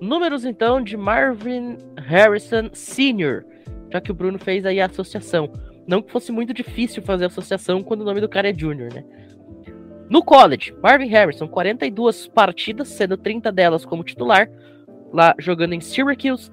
[0.00, 3.44] Números então de Marvin Harrison Sr.,
[3.90, 5.50] já que o Bruno fez aí a associação.
[5.86, 9.04] Não que fosse muito difícil fazer associação quando o nome do cara é Junior, né?
[10.08, 14.50] No college, Marvin Harrison, 42 partidas, sendo 30 delas como titular,
[15.12, 16.50] lá jogando em Syracuse,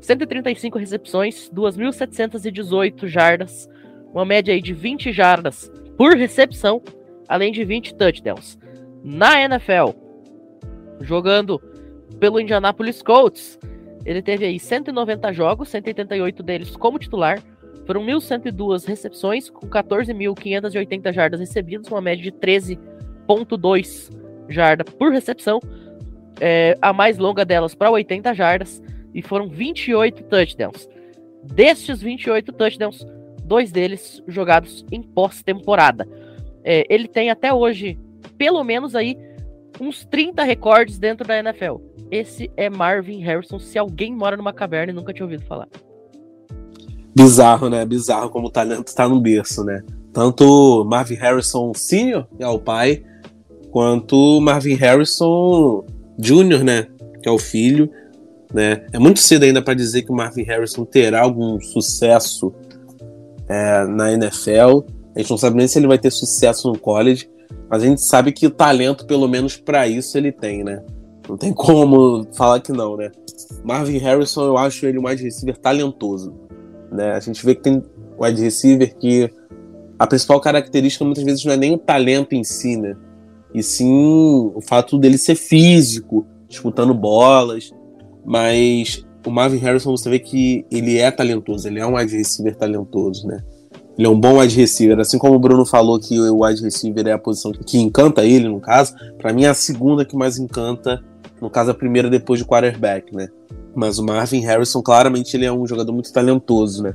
[0.00, 3.68] 135 recepções, 2.718 jardas,
[4.12, 6.82] uma média aí de 20 jardas por recepção,
[7.28, 8.58] além de 20 touchdowns.
[9.02, 9.90] Na NFL,
[11.00, 11.60] jogando
[12.18, 13.58] pelo Indianapolis Colts,
[14.04, 17.42] ele teve aí 190 jogos, 188 deles como titular,
[17.86, 24.10] foram 1.102 recepções, com 14.580 jardas recebidas, uma média de 13,2
[24.48, 25.60] jardas por recepção.
[26.40, 28.82] É, a mais longa delas para 80 jardas,
[29.14, 30.88] e foram 28 touchdowns.
[31.42, 33.06] Destes 28 touchdowns,
[33.44, 36.06] dois deles jogados em pós-temporada.
[36.62, 37.98] É, ele tem até hoje,
[38.40, 39.18] pelo menos aí,
[39.78, 41.76] uns 30 recordes dentro da NFL.
[42.10, 45.68] Esse é Marvin Harrison, se alguém mora numa caverna e nunca tinha ouvido falar.
[47.14, 47.84] Bizarro, né?
[47.84, 49.84] Bizarro como o talento tá no berço, né?
[50.10, 53.04] Tanto Marvin Harrison Sr., que é o pai,
[53.70, 55.84] quanto Marvin Harrison
[56.18, 56.86] Jr., né?
[57.22, 57.90] Que é o filho,
[58.54, 58.86] né?
[58.90, 62.54] É muito cedo ainda para dizer que o Marvin Harrison terá algum sucesso
[63.46, 64.80] é, na NFL.
[65.14, 67.28] A gente não sabe nem se ele vai ter sucesso no college,
[67.70, 70.82] a gente sabe que o talento, pelo menos para isso, ele tem, né?
[71.28, 73.12] Não tem como falar que não, né?
[73.62, 76.34] Marvin Harrison, eu acho ele um wide receiver talentoso.
[76.90, 77.12] Né?
[77.12, 77.82] A gente vê que tem
[78.18, 79.30] wide receiver que
[79.96, 82.96] a principal característica muitas vezes não é nem o talento em si, né?
[83.54, 87.70] E sim o fato dele ser físico, disputando bolas.
[88.24, 92.56] Mas o Marvin Harrison você vê que ele é talentoso, ele é um wide receiver
[92.56, 93.42] talentoso, né?
[94.00, 97.06] Ele é um bom wide receiver, assim como o Bruno falou que o wide receiver
[97.06, 100.38] é a posição que encanta ele, no caso, para mim é a segunda que mais
[100.38, 101.04] encanta,
[101.38, 103.28] no caso a primeira depois do quarterback, né?
[103.74, 106.94] Mas o Marvin Harrison, claramente, ele é um jogador muito talentoso, né?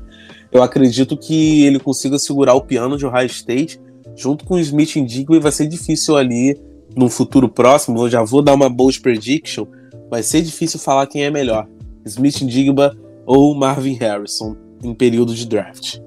[0.51, 3.79] Eu acredito que ele consiga segurar o piano de Ohio State
[4.15, 6.59] junto com o Smith Indigwe vai ser difícil ali
[6.95, 9.67] num futuro próximo, eu já vou dar uma bold prediction,
[10.09, 11.67] vai ser difícil falar quem é melhor,
[12.03, 15.99] Smith Indigba ou Marvin Harrison em período de draft.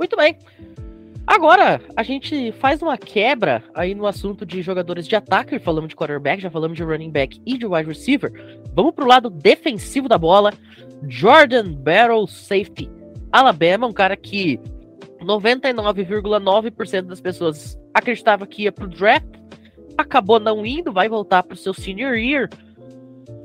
[0.00, 0.34] Muito bem.
[1.26, 5.94] Agora, a gente faz uma quebra aí no assunto de jogadores de ataque, falamos de
[5.94, 8.32] quarterback, já falamos de running back e de wide receiver.
[8.74, 10.54] Vamos pro lado defensivo da bola.
[11.06, 12.90] Jordan Battle Safety.
[13.30, 14.58] Alabama, um cara que
[15.22, 19.28] 99,9% das pessoas acreditava que ia pro draft,
[19.98, 22.48] acabou não indo, vai voltar pro seu senior year.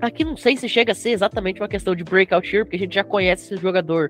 [0.02, 2.80] Aqui não sei se chega a ser exatamente uma questão de breakout year, porque a
[2.80, 4.10] gente já conhece esse jogador,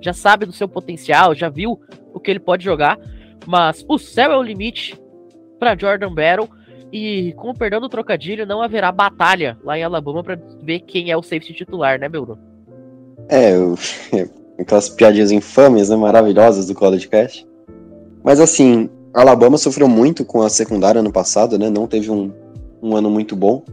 [0.00, 1.80] já sabe do seu potencial, já viu
[2.12, 2.98] o que ele pode jogar,
[3.46, 5.00] mas o céu é o limite
[5.58, 6.48] para Jordan Battle
[6.92, 11.10] e com o perdão do trocadilho, não haverá batalha lá em Alabama para ver quem
[11.10, 12.38] é o safety titular, né, Bruno?
[13.28, 13.78] É, eu,
[14.58, 17.46] aquelas piadinhas infames, né, maravilhosas do College Cast.
[18.24, 21.70] Mas assim, Alabama sofreu muito com a secundária ano passado, né?
[21.70, 22.32] Não teve um,
[22.82, 23.64] um ano muito bom.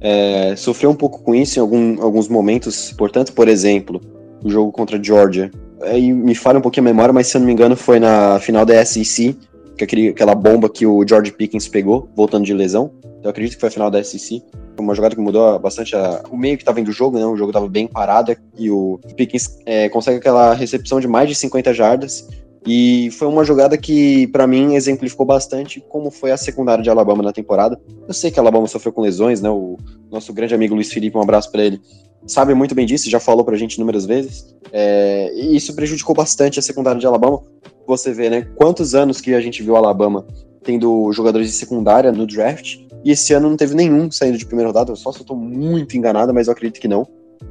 [0.00, 4.00] É, sofreu um pouco com isso em algum, alguns momentos importantes, por exemplo,
[4.44, 5.50] o jogo contra Georgia.
[5.82, 8.40] Aí me falha um pouquinho a memória, mas se eu não me engano foi na
[8.40, 9.36] final da SEC,
[9.76, 12.90] que aquele, aquela bomba que o George Pickens pegou, voltando de lesão.
[13.02, 14.42] Então eu acredito que foi a final da SEC.
[14.74, 17.26] Foi uma jogada que mudou bastante a, o meio que estava indo do jogo, né?
[17.26, 21.34] O jogo estava bem parado e o Pickens é, consegue aquela recepção de mais de
[21.34, 22.28] 50 jardas.
[22.66, 27.22] E foi uma jogada que, para mim, exemplificou bastante como foi a secundária de Alabama
[27.22, 27.80] na temporada.
[28.08, 29.48] Eu sei que Alabama sofreu com lesões, né?
[29.48, 29.76] O
[30.10, 31.80] nosso grande amigo Luiz Felipe, um abraço para ele,
[32.26, 34.52] sabe muito bem disso, já falou pra gente inúmeras vezes.
[34.72, 37.40] É, e isso prejudicou bastante a secundária de Alabama.
[37.86, 38.48] Você vê, né?
[38.56, 40.26] Quantos anos que a gente viu Alabama
[40.64, 44.68] tendo jogadores de secundária no draft, e esse ano não teve nenhum saindo de primeira
[44.68, 47.06] rodada, só eu tô muito enganado, mas eu acredito que não.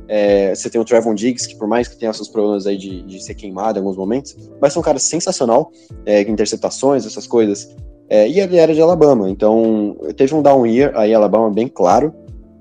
[0.07, 3.01] É, você tem o Trevon Diggs, que por mais que tenha seus problemas aí de,
[3.03, 5.71] de ser queimado em alguns momentos, vai ser um cara sensacional,
[6.05, 7.75] é, interceptações, essas coisas.
[8.07, 12.13] É, e ele era de Alabama, então teve um down year aí Alabama bem claro.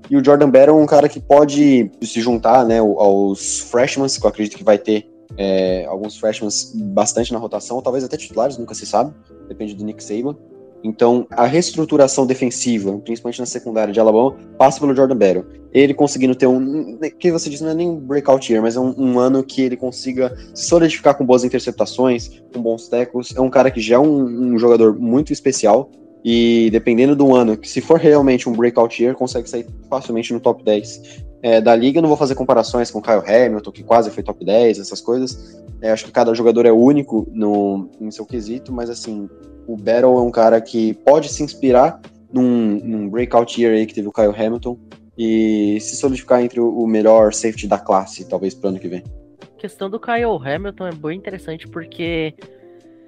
[0.09, 4.23] E o Jordan Battle é um cara que pode se juntar né, aos freshmen, que
[4.23, 5.07] eu acredito que vai ter
[5.37, 6.49] é, alguns freshmen
[6.93, 9.13] bastante na rotação, talvez até titulares, nunca se sabe,
[9.47, 10.35] depende do Nick Saban.
[10.85, 15.43] Então, a reestruturação defensiva, principalmente na secundária de Alabama, passa pelo Jordan Battle.
[15.73, 16.99] Ele conseguindo ter um.
[17.19, 19.63] que você disse, não é nem um breakout year, mas é um, um, ano que
[19.63, 23.35] ele consiga se solidificar com boas interceptações, com bons tackles.
[23.35, 25.89] É um cara que já é um, um jogador muito especial.
[26.27, 30.63] E dependendo do ano, se for realmente um breakout year, consegue sair facilmente no top
[30.63, 32.01] 10 é, da liga.
[32.01, 35.63] não vou fazer comparações com Kyle Hamilton, que quase foi top 10, essas coisas.
[35.79, 39.29] É, acho que cada jogador é único no, em seu quesito, mas assim,
[39.67, 42.01] o Battle é um cara que pode se inspirar
[42.33, 44.79] num, num breakout year aí que teve o Kyle Hamilton
[45.15, 49.03] e se solidificar entre o melhor safety da classe, talvez pro ano que vem.
[49.43, 52.33] A questão do Kyle Hamilton é bem interessante porque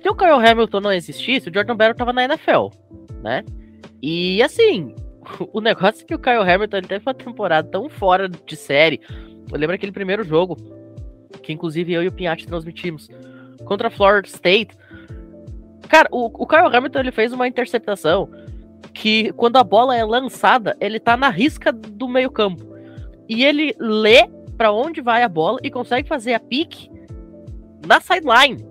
[0.02, 2.68] se o Kyle Hamilton não existisse, o Jordan Battle tava na NFL,
[3.24, 3.44] né?
[4.02, 4.96] E assim,
[5.52, 9.02] o negócio é que o Kyle Hamilton teve uma temporada tão fora de série.
[9.52, 10.58] Eu lembro aquele primeiro jogo,
[11.42, 13.10] que inclusive eu e o Pinhatti transmitimos,
[13.66, 14.76] contra a Florida State.
[15.88, 18.30] Cara, o, o Kyle Hamilton ele fez uma interceptação
[18.94, 22.66] que quando a bola é lançada, ele tá na risca do meio-campo.
[23.30, 26.90] E ele lê para onde vai a bola e consegue fazer a pique
[27.86, 28.67] na sideline.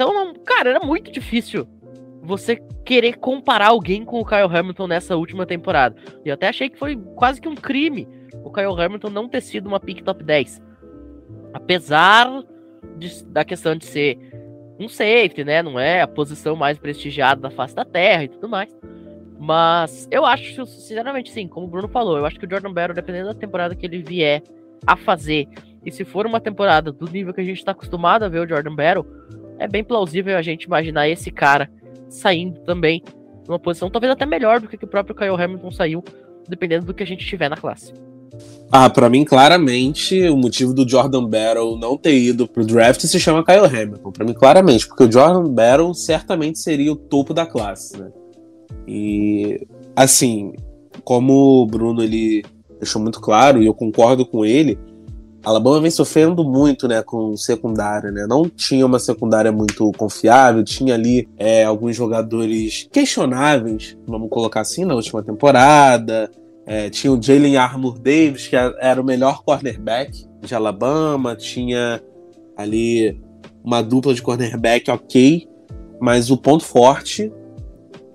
[0.00, 1.68] Então, cara, era muito difícil
[2.22, 5.94] você querer comparar alguém com o Kyle Hamilton nessa última temporada.
[6.24, 8.08] E eu até achei que foi quase que um crime
[8.42, 10.62] o Kyle Hamilton não ter sido uma pick top 10.
[11.52, 12.42] Apesar
[12.96, 14.16] de, da questão de ser
[14.78, 15.62] um safety, né?
[15.62, 18.74] Não é a posição mais prestigiada da face da terra e tudo mais.
[19.38, 22.94] Mas eu acho, sinceramente, sim, como o Bruno falou, eu acho que o Jordan Battle,
[22.94, 24.42] dependendo da temporada que ele vier
[24.86, 25.46] a fazer,
[25.84, 28.48] e se for uma temporada do nível que a gente está acostumado a ver o
[28.48, 29.06] Jordan Battle,
[29.60, 31.70] é bem plausível a gente imaginar esse cara
[32.08, 33.02] saindo também
[33.46, 36.04] numa posição talvez até melhor do que o próprio Kyle Hamilton saiu,
[36.48, 37.92] dependendo do que a gente tiver na classe.
[38.72, 43.20] Ah, para mim, claramente, o motivo do Jordan Battle não ter ido pro draft se
[43.20, 44.12] chama Kyle Hamilton.
[44.12, 48.10] Para mim, claramente, porque o Jordan Battle certamente seria o topo da classe, né?
[48.86, 50.54] E, assim,
[51.04, 52.44] como o Bruno ele
[52.78, 54.78] deixou muito claro, e eu concordo com ele,
[55.42, 58.26] Alabama vem sofrendo muito, né, com secundária, né?
[58.28, 64.84] Não tinha uma secundária muito confiável, tinha ali é, alguns jogadores questionáveis, vamos colocar assim,
[64.84, 66.30] na última temporada.
[66.66, 72.02] É, tinha o Jalen Armour Davis, que era o melhor cornerback de Alabama, tinha
[72.54, 73.18] ali
[73.64, 75.48] uma dupla de cornerback ok,
[76.00, 77.32] mas o ponto forte,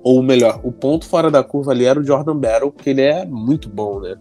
[0.04, 3.26] ou melhor, o ponto fora da curva ali era o Jordan Battle, porque ele é
[3.26, 4.16] muito bom, né?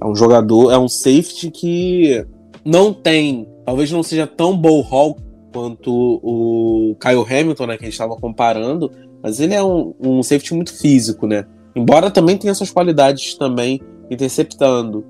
[0.00, 2.26] É um jogador, é um safety que
[2.64, 5.16] não tem, talvez não seja tão ball hall
[5.52, 8.90] quanto o Kyle Hamilton, né, que a gente estava comparando,
[9.22, 11.44] mas ele é um, um safety muito físico, né?
[11.74, 15.04] Embora também tenha suas qualidades também interceptando.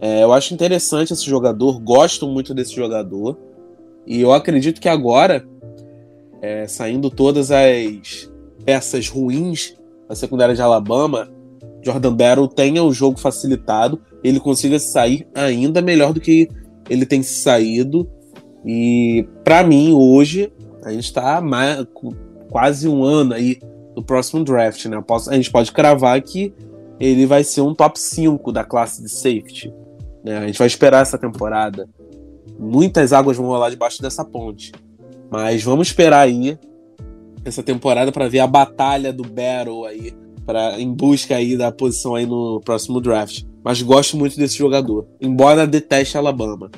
[0.00, 3.38] É, eu acho interessante esse jogador, gosto muito desse jogador.
[4.06, 5.46] E eu acredito que agora,
[6.40, 8.30] é, saindo todas as
[8.64, 9.76] peças ruins
[10.08, 11.30] da secundária de Alabama,
[11.82, 16.48] Jordan Battle tenha o jogo facilitado, ele consiga sair ainda melhor do que
[16.88, 18.08] ele tem saído.
[18.64, 20.52] E para mim, hoje,
[20.84, 21.42] a gente está
[22.50, 23.58] quase um ano aí
[23.94, 25.02] do próximo draft, né?
[25.28, 26.52] A gente pode cravar que
[27.00, 29.72] ele vai ser um top 5 da classe de safety.
[30.24, 30.38] Né?
[30.38, 31.88] A gente vai esperar essa temporada.
[32.58, 34.72] Muitas águas vão rolar debaixo dessa ponte.
[35.30, 36.58] Mas vamos esperar aí
[37.44, 40.14] essa temporada para ver a batalha do Battle aí,
[40.46, 43.44] para em busca aí da posição aí no próximo draft.
[43.64, 46.70] Mas gosto muito desse jogador, embora deteste Alabama.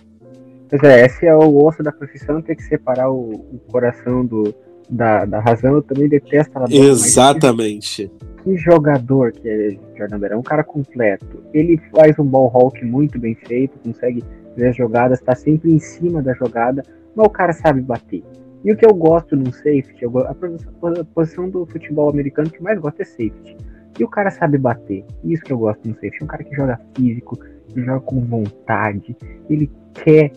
[0.69, 4.55] Pois é, esse é o osso da profissão, ter que separar o, o coração do,
[4.89, 5.75] da, da razão.
[5.75, 6.85] Eu também detesto Alabama.
[6.85, 8.11] Exatamente
[8.45, 10.33] que jogador que é Jordan Bear.
[10.33, 11.43] É um cara completo.
[11.53, 14.23] Ele faz um ball hawk muito bem feito, consegue
[14.55, 16.83] ver as jogadas, está sempre em cima da jogada,
[17.17, 18.23] mas o cara sabe bater.
[18.63, 23.01] E o que eu gosto no safety, a posição do futebol americano que mais gosto
[23.01, 23.57] é safety.
[23.99, 25.05] E o cara sabe bater.
[25.23, 26.19] Isso que eu gosto no safety.
[26.21, 29.17] É um cara que joga físico, que joga com vontade,
[29.49, 30.33] ele quer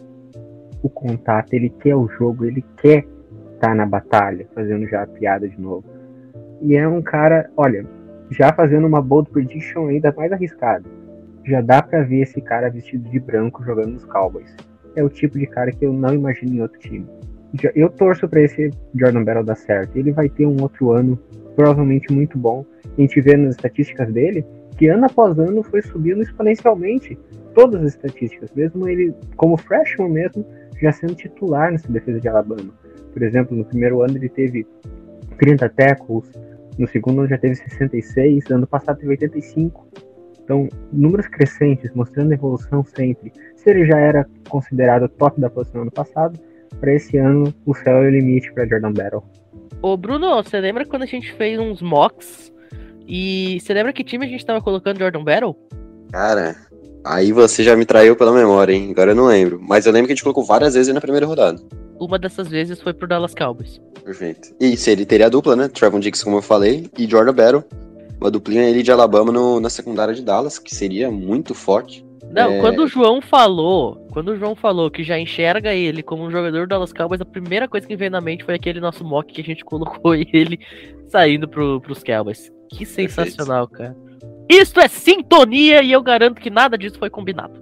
[0.82, 3.06] o contato, ele quer o jogo, ele quer
[3.54, 5.84] estar tá na batalha, fazendo já a piada de novo.
[6.62, 7.86] E é um cara, olha,
[8.30, 10.86] já fazendo uma bold prediction ainda mais arriscada.
[11.46, 14.54] Já dá para ver esse cara vestido de branco jogando nos Cowboys.
[14.96, 17.08] É o tipo de cara que eu não imagino em outro time.
[17.74, 19.96] Eu torço para esse Jordan Battle dar certo.
[19.96, 21.18] Ele vai ter um outro ano
[21.58, 22.64] provavelmente muito bom.
[22.96, 24.46] A gente vê nas estatísticas dele
[24.78, 27.18] que ano após ano foi subindo exponencialmente
[27.56, 30.46] todas as estatísticas, mesmo ele como freshman mesmo
[30.80, 32.72] já sendo titular nessa defesa de Alabama.
[33.12, 34.68] Por exemplo, no primeiro ano ele teve
[35.40, 36.32] 30 tackles,
[36.78, 39.88] no segundo ano já teve 66, ano passado teve 85.
[40.44, 43.34] Então, números crescentes, mostrando evolução sempre.
[43.56, 46.40] Se ele já era considerado top da posição ano passado,
[46.80, 49.24] para esse ano o céu é o limite para Jordan Battle.
[49.82, 52.52] Ô Bruno, você lembra quando a gente fez uns mocks
[53.08, 55.56] e você lembra que time a gente tava colocando Jordan Battle?
[56.12, 56.56] Cara,
[57.06, 58.90] aí você já me traiu pela memória, hein?
[58.92, 59.60] Agora eu não lembro.
[59.62, 61.62] Mas eu lembro que a gente colocou várias vezes na primeira rodada.
[62.00, 63.80] Uma dessas vezes foi pro Dallas Cowboys.
[64.04, 64.56] Perfeito.
[64.60, 65.68] E se ele teria a dupla, né?
[65.68, 67.64] Trevon Diggs, como eu falei, e Jordan Battle.
[68.20, 72.07] Uma duplinha ele de Alabama no, na secundária de Dallas, que seria muito forte.
[72.32, 72.60] Não, é...
[72.60, 76.62] quando o João falou, quando o João falou que já enxerga ele como um jogador
[76.62, 79.42] do Dallas Cowboys, a primeira coisa que veio na mente foi aquele nosso mock que
[79.42, 80.60] a gente colocou ele
[81.08, 82.52] saindo pro, pros Cowboys.
[82.70, 83.96] Que sensacional, Perfeito.
[83.96, 84.08] cara.
[84.50, 87.62] Isto é sintonia e eu garanto que nada disso foi combinado.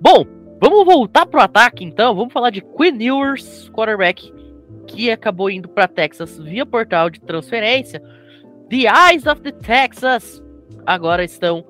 [0.00, 0.24] Bom,
[0.60, 2.14] vamos voltar pro ataque então.
[2.14, 4.32] Vamos falar de Quinn Ewers, quarterback
[4.86, 8.02] que acabou indo para Texas via portal de transferência.
[8.70, 10.42] The Eyes of the Texas
[10.86, 11.64] agora estão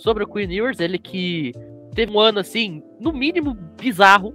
[0.00, 1.52] sobre o Queen Ewers, ele que
[1.94, 4.34] teve um ano assim, no mínimo bizarro,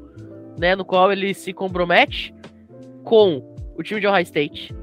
[0.58, 2.34] né, no qual ele se compromete
[3.04, 3.44] com
[3.76, 4.74] o time de Ohio State.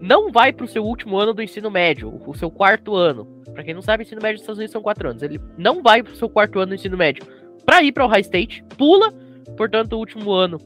[0.00, 3.24] Não vai para o seu último ano do ensino médio, o seu quarto ano.
[3.52, 5.22] Para quem não sabe, ensino médio dos Estados Unidos são quatro anos.
[5.22, 7.24] Ele não vai para o seu quarto ano do ensino médio
[7.64, 9.12] para ir para Ohio State, pula,
[9.56, 10.58] portanto, o último ano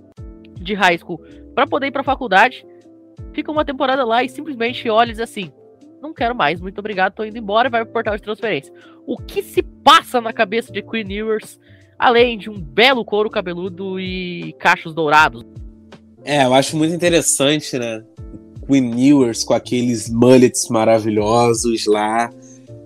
[0.55, 1.21] de high school
[1.55, 2.67] para poder ir para faculdade,
[3.33, 5.51] fica uma temporada lá e simplesmente olha e diz assim:
[6.07, 8.73] não quero mais, muito obrigado, tô indo embora vai pro portal de transferência.
[9.07, 11.59] O que se passa na cabeça de Queen Ewers,
[11.99, 15.45] além de um belo couro cabeludo e cachos dourados?
[16.25, 18.03] É, eu acho muito interessante, né?
[18.67, 22.31] Queen Ewers com aqueles mullets maravilhosos lá.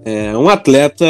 [0.05, 1.07] É um atleta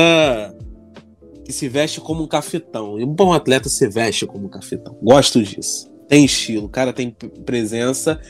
[1.45, 2.99] que se veste como um cafetão.
[2.99, 4.97] E um bom atleta se veste como um cafetão.
[5.03, 7.15] Gosto disso tem estilo, o cara tem
[7.47, 8.21] presença.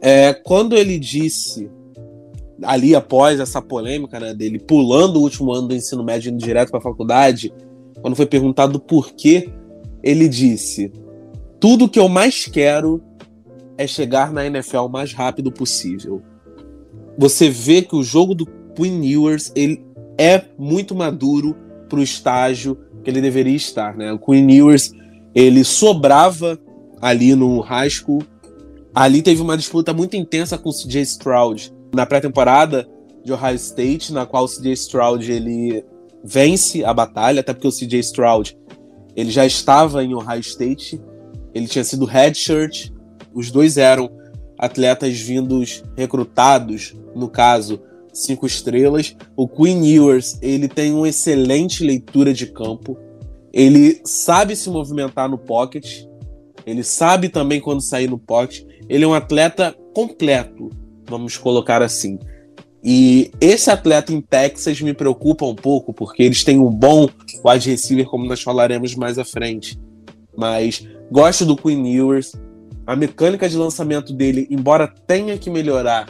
[0.00, 1.68] É, quando ele disse,
[2.62, 6.70] ali após essa polêmica né, dele pulando o último ano do ensino médio indo direto
[6.70, 7.52] para a faculdade,
[8.00, 9.50] quando foi perguntado por quê,
[10.02, 10.92] ele disse:
[11.58, 13.02] Tudo que eu mais quero
[13.76, 16.22] é chegar na NFL o mais rápido possível.
[17.18, 18.46] Você vê que o jogo do
[18.76, 19.84] Queen Ewers ele
[20.18, 21.56] é muito maduro
[21.88, 23.96] para o estágio que ele deveria estar.
[23.96, 24.12] Né?
[24.12, 24.92] O Queen Ewers
[25.34, 26.58] ele sobrava
[27.00, 28.22] ali no high school.
[28.94, 32.88] Ali teve uma disputa muito intensa com o CJ Stroud na pré-temporada
[33.24, 35.84] de Ohio State, na qual o CJ Stroud ele
[36.22, 38.56] vence a batalha, até porque o CJ Stroud
[39.16, 41.00] ele já estava em Ohio State,
[41.54, 42.90] ele tinha sido redshirt,
[43.32, 44.10] os dois eram
[44.58, 47.80] atletas vindos recrutados, no caso,
[48.12, 49.16] cinco estrelas.
[49.36, 52.96] O Queen Ewers, ele tem uma excelente leitura de campo,
[53.52, 56.04] ele sabe se movimentar no pocket,
[56.66, 60.70] ele sabe também quando sair no pocket, ele é um atleta completo,
[61.08, 62.18] vamos colocar assim.
[62.82, 67.08] E esse atleta em Texas me preocupa um pouco, porque eles têm um bom
[67.44, 69.80] wide receiver, como nós falaremos mais à frente.
[70.36, 72.32] Mas gosto do Queen Ewers.
[72.86, 76.06] A mecânica de lançamento dele, embora tenha que melhorar,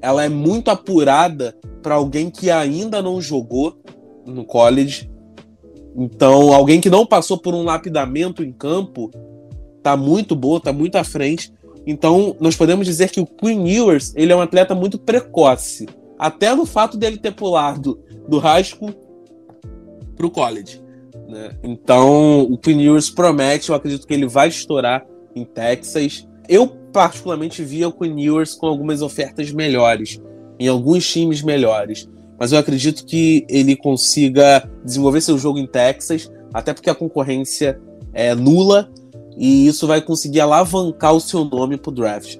[0.00, 3.76] ela é muito apurada para alguém que ainda não jogou
[4.24, 5.10] no college.
[5.96, 9.10] Então, alguém que não passou por um lapidamento em campo,
[9.82, 11.52] tá muito boa, tá muito à frente.
[11.86, 15.86] Então, nós podemos dizer que o Queen Ewers, ele é um atleta muito precoce
[16.18, 18.94] até no fato dele ter pulado do high school
[20.16, 20.82] pro college.
[21.28, 21.50] Né?
[21.62, 25.04] Então, o Queen Ewers promete, eu acredito que ele vai estourar
[25.34, 26.26] em Texas.
[26.48, 30.20] Eu, particularmente, via o Queen Ewers com algumas ofertas melhores,
[30.58, 32.08] em alguns times melhores.
[32.38, 37.80] Mas eu acredito que ele consiga desenvolver seu jogo em Texas, até porque a concorrência
[38.12, 38.90] é nula,
[39.36, 42.38] e isso vai conseguir alavancar o seu nome pro draft.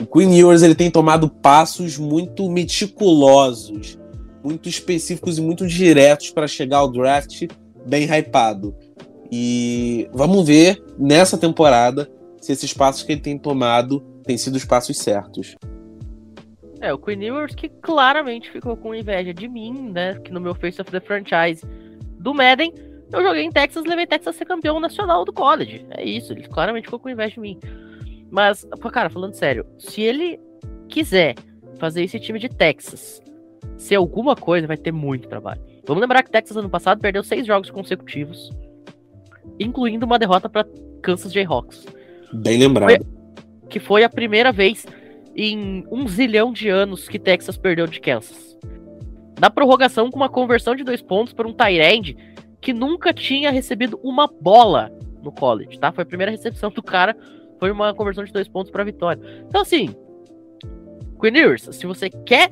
[0.00, 3.98] O Queen Ewers ele tem tomado passos muito meticulosos,
[4.44, 7.46] muito específicos e muito diretos para chegar ao draft
[7.86, 8.74] bem hypado.
[9.30, 14.64] E vamos ver nessa temporada se esses passos que ele tem tomado têm sido os
[14.64, 15.56] passos certos.
[16.80, 20.14] É, o Queen Ewers que claramente ficou com inveja de mim, né?
[20.22, 21.64] Que no meu Face of the Franchise
[22.18, 22.72] do Madden,
[23.12, 25.86] eu joguei em Texas levei Texas a ser campeão nacional do college.
[25.90, 27.58] É isso, ele claramente ficou com inveja de mim.
[28.30, 30.40] Mas, cara, falando sério, se ele
[30.88, 31.34] quiser
[31.78, 33.22] fazer esse time de Texas
[33.76, 35.60] ser alguma coisa, vai ter muito trabalho.
[35.86, 38.50] Vamos lembrar que Texas ano passado perdeu seis jogos consecutivos,
[39.60, 40.66] incluindo uma derrota para
[41.02, 41.86] Kansas Jayhawks.
[42.32, 42.88] Bem lembrado.
[42.88, 42.98] Foi,
[43.68, 44.86] que foi a primeira vez
[45.36, 48.56] em um zilhão de anos que Texas perdeu de Kansas.
[49.38, 52.16] Na prorrogação, com uma conversão de dois pontos para um Tyrande
[52.66, 54.90] que nunca tinha recebido uma bola
[55.22, 55.92] no college, tá?
[55.92, 57.16] Foi a primeira recepção do cara
[57.60, 59.22] foi uma conversão de dois pontos para vitória.
[59.48, 59.94] Então, assim,
[61.20, 62.50] Queen Ewers, se você quer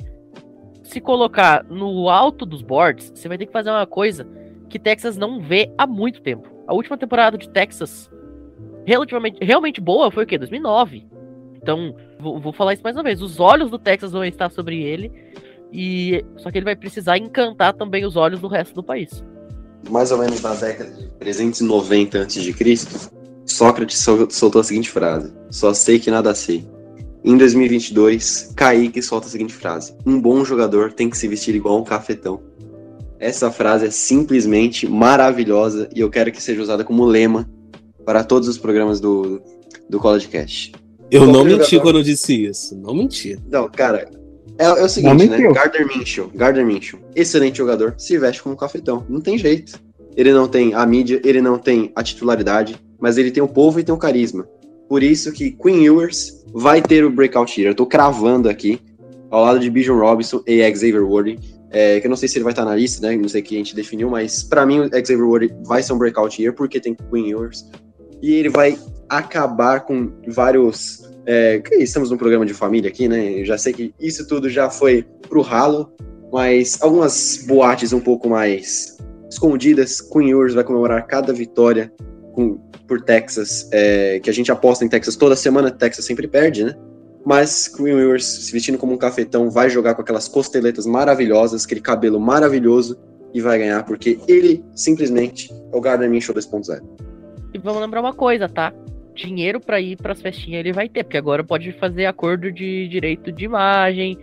[0.81, 4.25] se colocar no alto dos boards, você vai ter que fazer uma coisa
[4.69, 6.49] que Texas não vê há muito tempo.
[6.65, 8.09] A última temporada de Texas,
[8.85, 10.37] relativamente, realmente boa, foi o quê?
[10.37, 11.05] 2009.
[11.57, 13.21] Então, vou, vou falar isso mais uma vez.
[13.21, 15.11] Os olhos do Texas vão estar sobre ele.
[15.73, 19.21] E só que ele vai precisar encantar também os olhos do resto do país.
[19.89, 22.53] Mais ou menos na década de 390 a.C.,
[23.45, 26.65] Sócrates soltou a seguinte frase: Só sei que nada sei.
[27.23, 31.79] Em 2022, Kaique solta a seguinte frase: Um bom jogador tem que se vestir igual
[31.79, 32.41] um cafetão.
[33.19, 37.49] Essa frase é simplesmente maravilhosa e eu quero que seja usada como lema
[38.05, 39.41] para todos os programas do,
[39.89, 40.73] do College Cast.
[41.09, 41.81] Eu não menti jogador...
[41.81, 42.75] quando eu disse isso.
[42.75, 43.39] Não menti.
[43.49, 44.09] Não, cara.
[44.57, 45.51] É, é o seguinte, né?
[45.51, 46.31] Gardner Minshew.
[46.33, 46.99] Gardner Minshew.
[47.15, 47.95] Excelente jogador.
[47.97, 49.05] Se veste como cafetão.
[49.09, 49.79] Não tem jeito.
[50.15, 53.79] Ele não tem a mídia, ele não tem a titularidade, mas ele tem o povo
[53.79, 54.47] e tem o carisma.
[54.87, 57.71] Por isso que Queen Ewers vai ter o breakout year.
[57.71, 58.79] Eu tô cravando aqui,
[59.29, 61.37] ao lado de Bijan Robinson e Xavier Worthy,
[61.69, 63.17] é, que eu não sei se ele vai estar na lista, né?
[63.17, 65.97] Não sei que a gente definiu, mas para mim o Xavier Worthy vai ser um
[65.97, 67.69] breakout year porque tem Queen Ewers.
[68.21, 68.77] E ele vai
[69.09, 71.03] acabar com vários.
[71.27, 73.41] É, estamos num programa de família aqui, né?
[73.41, 75.91] Eu já sei que isso tudo já foi pro ralo,
[76.31, 78.97] mas algumas boates um pouco mais
[79.29, 80.07] escondidas.
[80.15, 81.91] Ewers vai comemorar cada vitória
[82.33, 82.57] com,
[82.87, 86.75] por Texas, é, que a gente aposta em Texas toda semana, Texas sempre perde, né?
[87.25, 92.19] Mas Ewers, se vestindo como um cafetão, vai jogar com aquelas costeletas maravilhosas, aquele cabelo
[92.19, 92.99] maravilhoso
[93.33, 96.81] e vai ganhar, porque ele simplesmente é o Gardner Minshew 2.0.
[97.53, 98.71] E vamos lembrar uma coisa, tá?
[99.15, 102.87] Dinheiro para ir para as festinhas ele vai ter, porque agora pode fazer acordo de
[102.87, 104.17] direito de imagem,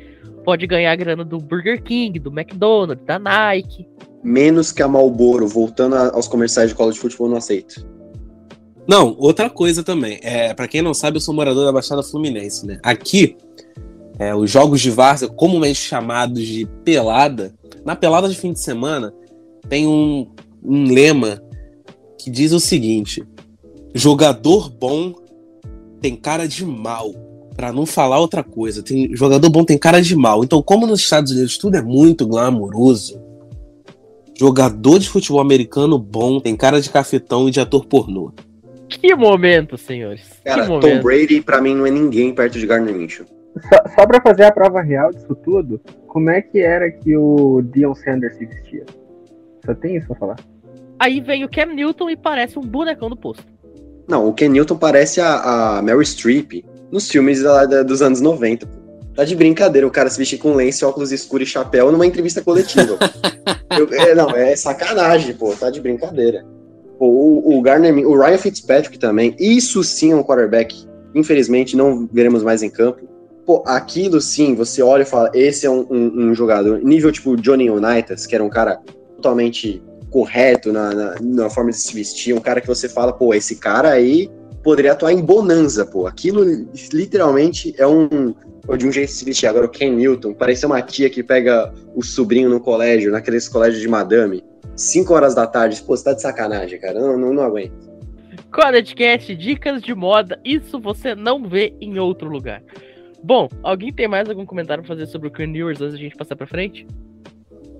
[0.45, 3.86] pode ganhar grana do Burger King, do McDonald's, da Nike.
[4.22, 7.86] Menos que a Marlboro, voltando aos comerciais de college de futebol, não aceito.
[8.86, 10.18] Não, outra coisa também.
[10.22, 12.78] É, para quem não sabe, eu sou morador da Baixada Fluminense, né?
[12.82, 13.36] Aqui,
[14.18, 19.12] é, os jogos de várzea, comumente chamados de pelada, na pelada de fim de semana,
[19.68, 20.28] tem um,
[20.62, 21.43] um lema
[22.18, 23.24] que diz o seguinte:
[23.95, 25.14] jogador bom
[26.01, 27.12] tem cara de mal.
[27.55, 30.43] Para não falar outra coisa, tem jogador bom tem cara de mal.
[30.43, 33.20] Então, como nos Estados Unidos tudo é muito glamouroso,
[34.38, 38.32] jogador de futebol americano bom tem cara de cafetão e de ator pornô.
[38.88, 40.40] Que momento, senhores.
[40.45, 40.88] Cara, momento.
[40.88, 43.26] Tom Brady, pra mim, não é ninguém perto de Gardner Minshew.
[43.68, 47.62] Só, só pra fazer a prova real disso tudo, como é que era que o
[47.62, 48.86] Dion Sanders se vestia?
[49.64, 50.36] Só tem isso pra falar.
[50.99, 53.51] Aí vem o Cam Newton e parece um bonecão do posto.
[54.09, 58.20] Não, o Ken Newton parece a, a Meryl Streep nos filmes da, da, dos anos
[58.20, 58.66] 90.
[58.66, 58.82] Pô.
[59.14, 62.40] Tá de brincadeira o cara se vestir com lenço, óculos escuros e chapéu numa entrevista
[62.42, 62.98] coletiva.
[63.78, 65.55] Eu, é, não, é sacanagem, pô.
[65.55, 66.44] Tá de brincadeira.
[66.98, 69.34] Pô, o, o Garner, o Ryan Fitzpatrick também.
[69.38, 70.86] Isso sim é um quarterback.
[71.14, 73.07] Infelizmente, não veremos mais em campo.
[73.44, 76.80] Pô, aquilo sim, você olha e fala, esse é um, um, um jogador.
[76.82, 78.80] Nível tipo Johnny Unitas, que era um cara
[79.16, 79.82] totalmente
[80.12, 83.56] correto na, na, na, forma de se vestir, um cara que você fala, pô, esse
[83.56, 84.30] cara aí
[84.62, 86.06] poderia atuar em bonança, pô.
[86.06, 86.44] Aquilo
[86.92, 88.34] literalmente é um.
[88.78, 89.48] De um jeito de se vestir.
[89.48, 93.82] Agora o Ken Newton, parece uma tia que pega o sobrinho no colégio, naqueles colégios
[93.82, 94.44] de madame,
[94.76, 95.82] 5 horas da tarde.
[95.82, 97.00] Pô, você tá de sacanagem, cara.
[97.00, 97.72] Não, não, não aguento.
[98.52, 102.62] Codecast, dicas de moda, isso você não vê em outro lugar.
[103.24, 106.16] Bom, alguém tem mais algum comentário pra fazer sobre o Ken Ewers antes da gente
[106.16, 106.86] passar pra frente?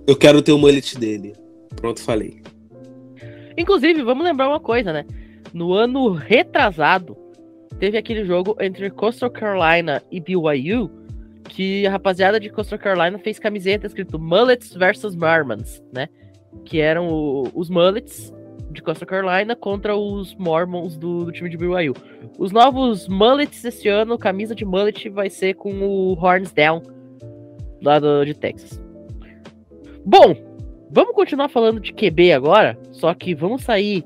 [0.07, 1.33] Eu quero ter o mullet dele.
[1.77, 2.43] Pronto, falei.
[3.57, 5.05] Inclusive, vamos lembrar uma coisa, né?
[5.53, 7.17] No ano retrasado,
[7.79, 10.91] teve aquele jogo entre Coastal Carolina e BYU,
[11.49, 16.09] que a rapaziada de Coastal Carolina fez camiseta escrito Mullets versus Mormons, né?
[16.65, 18.33] Que eram o, os Mullets
[18.71, 21.95] de Coastal Carolina contra os Mormons do, do, time de BYU.
[22.39, 26.83] Os novos Mullets esse ano, camisa de Mullet vai ser com o Horns Down,
[27.83, 28.81] lá do, de Texas.
[30.05, 30.35] Bom,
[30.93, 34.05] vamos continuar falando de QB agora, só que vamos sair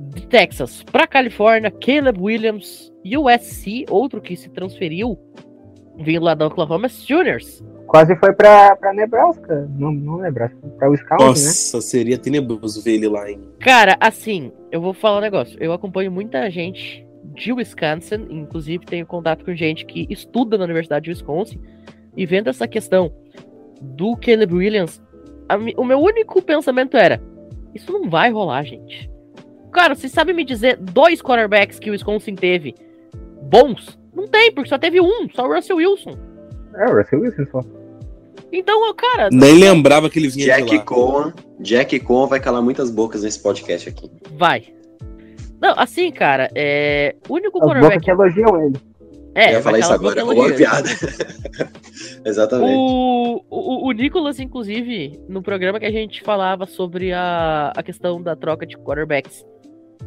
[0.00, 5.18] de Texas para Califórnia, Caleb Williams, USC, outro que se transferiu,
[5.96, 7.62] vindo lá da Oklahoma Juniors.
[7.86, 11.82] Quase foi para Nebraska, não, não Nebraska, para o Scout, Nossa, né?
[11.82, 13.40] seria tenebroso ver ele lá, hein?
[13.60, 15.56] Cara, assim, eu vou falar um negócio.
[15.62, 21.04] Eu acompanho muita gente de Wisconsin, inclusive tenho contato com gente que estuda na Universidade
[21.04, 21.60] de Wisconsin,
[22.16, 23.12] e vendo essa questão
[23.80, 25.00] do Caleb Williams,
[25.48, 27.20] a, o meu único pensamento era:
[27.74, 29.10] isso não vai rolar, gente.
[29.72, 32.74] Cara, você sabe me dizer dois quarterbacks que o Wisconsin teve
[33.42, 33.98] bons?
[34.14, 36.16] Não tem, porque só teve um, só o Russell Wilson.
[36.76, 37.60] É, o Russell Wilson só.
[38.52, 39.28] Então, cara.
[39.32, 40.82] Nem lembrava que ele vinha Jack de lá.
[40.84, 44.08] Cohen, Jack Cohen vai calar muitas bocas nesse podcast aqui.
[44.36, 44.72] Vai.
[45.60, 47.16] Não, assim, cara, é.
[47.28, 48.04] O único As quarterback.
[48.04, 48.76] que elogiam ele.
[49.34, 50.88] É, eu ia falar isso agora, boa piada.
[52.24, 52.72] Exatamente.
[52.76, 58.22] O, o, o Nicolas, inclusive, no programa que a gente falava sobre a, a questão
[58.22, 59.44] da troca de quarterbacks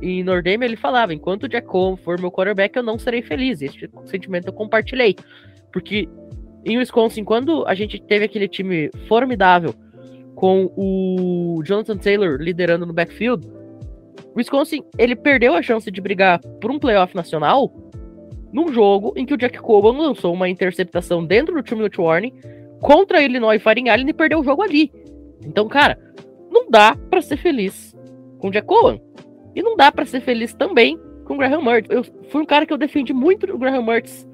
[0.01, 3.61] em Nordame, ele falava: enquanto o Jacob for meu quarterback, eu não serei feliz.
[3.61, 5.15] Esse sentimento eu compartilhei.
[5.73, 6.07] Porque
[6.65, 9.73] em Wisconsin, quando a gente teve aquele time formidável
[10.35, 13.47] com o Jonathan Taylor liderando no backfield,
[14.35, 17.71] Wisconsin ele perdeu a chance de brigar por um playoff nacional
[18.51, 22.33] num jogo em que o Jack Coban lançou uma interceptação dentro do two-minute warning
[22.81, 24.91] contra Illinois Fighting Allen e perdeu o jogo ali.
[25.45, 25.97] Então, cara,
[26.49, 27.95] não dá para ser feliz
[28.39, 28.99] com o Jack Coban.
[29.55, 31.89] E não dá para ser feliz também com o Graham Mertz.
[31.89, 34.27] Eu fui um cara que eu defendi muito o Graham Mertz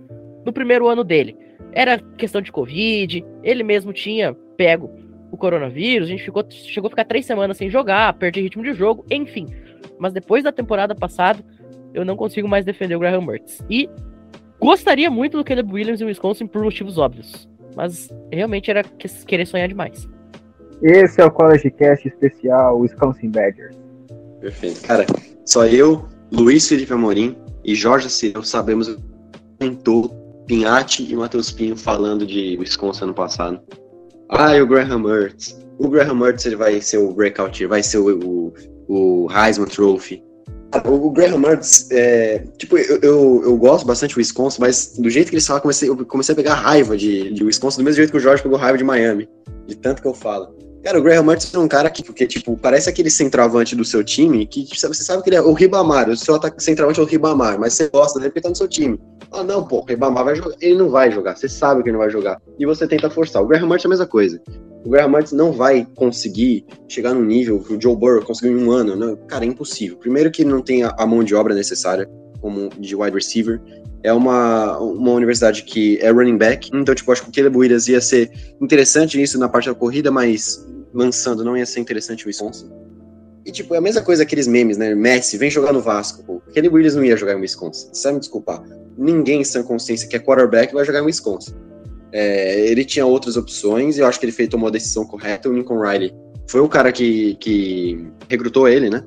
[0.45, 1.35] no primeiro ano dele.
[1.71, 4.91] Era questão de Covid, ele mesmo tinha pego
[5.31, 8.73] o coronavírus, a gente ficou, chegou a ficar três semanas sem jogar, perdi ritmo de
[8.73, 9.47] jogo, enfim.
[9.97, 11.43] Mas depois da temporada passada,
[11.93, 13.63] eu não consigo mais defender o Graham Mertz.
[13.69, 13.89] E
[14.59, 17.49] gostaria muito do Caleb Williams em Wisconsin por motivos óbvios.
[17.75, 20.07] Mas realmente era querer sonhar demais.
[20.81, 23.75] Esse é o College Cast especial Wisconsin Badgers.
[24.41, 24.81] Perfeito.
[24.81, 25.05] Cara,
[25.45, 28.97] só eu, Luiz Felipe Amorim e Jorge Cirilo sabemos
[29.61, 30.09] mentor
[30.45, 33.61] Pinhatti e Matheus Pinho falando de Wisconsin ano passado.
[34.29, 35.57] Ah, o Graham Mertz.
[35.77, 38.53] O Graham Mertz ele vai ser o breakout, vai ser o, o,
[38.87, 40.23] o Heisman Trophy.
[40.85, 45.29] O Graham Mertz, é, tipo, eu, eu, eu, gosto bastante do Wisconsin, mas do jeito
[45.29, 48.11] que eles falam, comecei, eu comecei a pegar raiva de, de Wisconsin, do mesmo jeito
[48.11, 49.29] que o Jorge pegou raiva de Miami,
[49.67, 50.55] de tanto que eu falo.
[50.83, 54.03] Cara, o Graham Mertz é um cara que, porque, tipo, parece aquele centroavante do seu
[54.03, 57.05] time, que tipo, você sabe que ele é o Ribamar, o seu centroavante é o
[57.05, 58.99] Ribamar, mas você gosta dele porque tá no seu time.
[59.31, 60.55] Ah, não, pô, o Ribamar vai jogar.
[60.59, 62.41] Ele não vai jogar, você sabe que ele não vai jogar.
[62.59, 63.41] E você tenta forçar.
[63.41, 64.41] O Graham Mertz é a mesma coisa
[64.85, 68.63] o Graham Mertz não vai conseguir chegar no nível que o Joe Burrow conseguiu em
[68.63, 69.17] um ano, né?
[69.27, 69.97] Cara, é impossível.
[69.97, 72.09] Primeiro que ele não tem a, mão de obra necessária
[72.41, 73.61] como de wide receiver.
[74.03, 77.87] É uma, uma universidade que é running back, então, tipo, acho que o Caleb Williams
[77.87, 78.29] ia ser
[78.59, 82.69] interessante nisso na parte da corrida, mas lançando não ia ser interessante o Wisconsin.
[83.45, 84.95] E, tipo, é a mesma coisa aqueles memes, né?
[84.95, 86.23] Messi, vem jogar no Vasco.
[86.23, 86.41] Pô.
[86.53, 87.89] Caleb Williams não ia jogar em Wisconsin.
[87.91, 88.63] Sabe me desculpar.
[88.97, 91.53] Ninguém sem consciência que é quarterback vai jogar em Wisconsin.
[92.11, 95.49] É, ele tinha outras opções e eu acho que ele fez, tomou a decisão correta.
[95.49, 96.13] O Lincoln Riley
[96.47, 99.03] foi o cara que, que recrutou ele, né?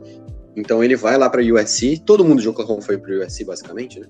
[0.55, 2.03] Então ele vai lá para USC.
[2.05, 4.07] Todo mundo de Oklahoma foi para USC, basicamente, né?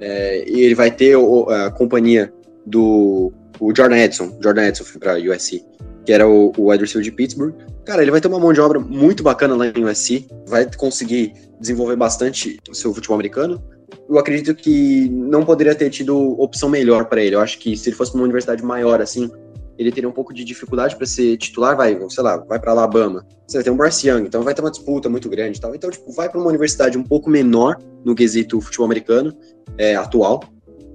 [0.00, 2.32] É, e ele vai ter o, a companhia
[2.64, 4.38] do o Jordan Edson.
[4.42, 5.64] Jordan Edson foi para USC,
[6.06, 7.52] que era o, o wide receiver de Pittsburgh.
[7.84, 11.32] Cara, ele vai ter uma mão de obra muito bacana lá em USC, vai conseguir
[11.60, 13.62] desenvolver bastante o seu futebol americano.
[14.08, 17.34] Eu acredito que não poderia ter tido opção melhor para ele.
[17.34, 19.28] Eu acho que se ele fosse uma universidade maior assim,
[19.76, 23.26] ele teria um pouco de dificuldade para ser titular, vai, sei lá, vai para Alabama.
[23.46, 25.74] Você ter um Bryce Young, então vai ter uma disputa muito grande, tal.
[25.74, 29.36] Então, tipo, vai para uma universidade um pouco menor no quesito futebol americano
[29.76, 30.42] é, atual.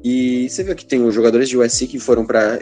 [0.04, 2.60] E você vê que tem os jogadores de USC que foram para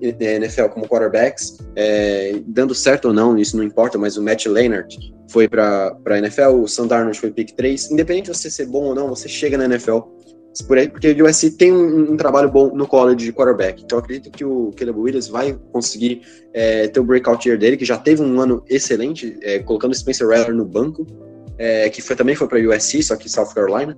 [0.00, 4.96] NFL como quarterbacks, é, dando certo ou não, isso não importa, mas o Matt Leonard
[5.30, 7.90] foi para a NFL, o Sam Darnold foi pick 3.
[7.90, 9.98] Independente de você ser bom ou não, você chega na NFL.
[10.66, 13.82] Por aí, porque o USC tem um, um, trabalho bom no college de quarterback.
[13.84, 16.22] Então, acredito que o Caleb Williams vai conseguir
[16.52, 20.26] é, ter o breakout year dele, que já teve um ano excelente, é, colocando Spencer
[20.26, 21.06] Rattler no banco,
[21.58, 23.96] é, que foi, também foi para USC, só que South Carolina.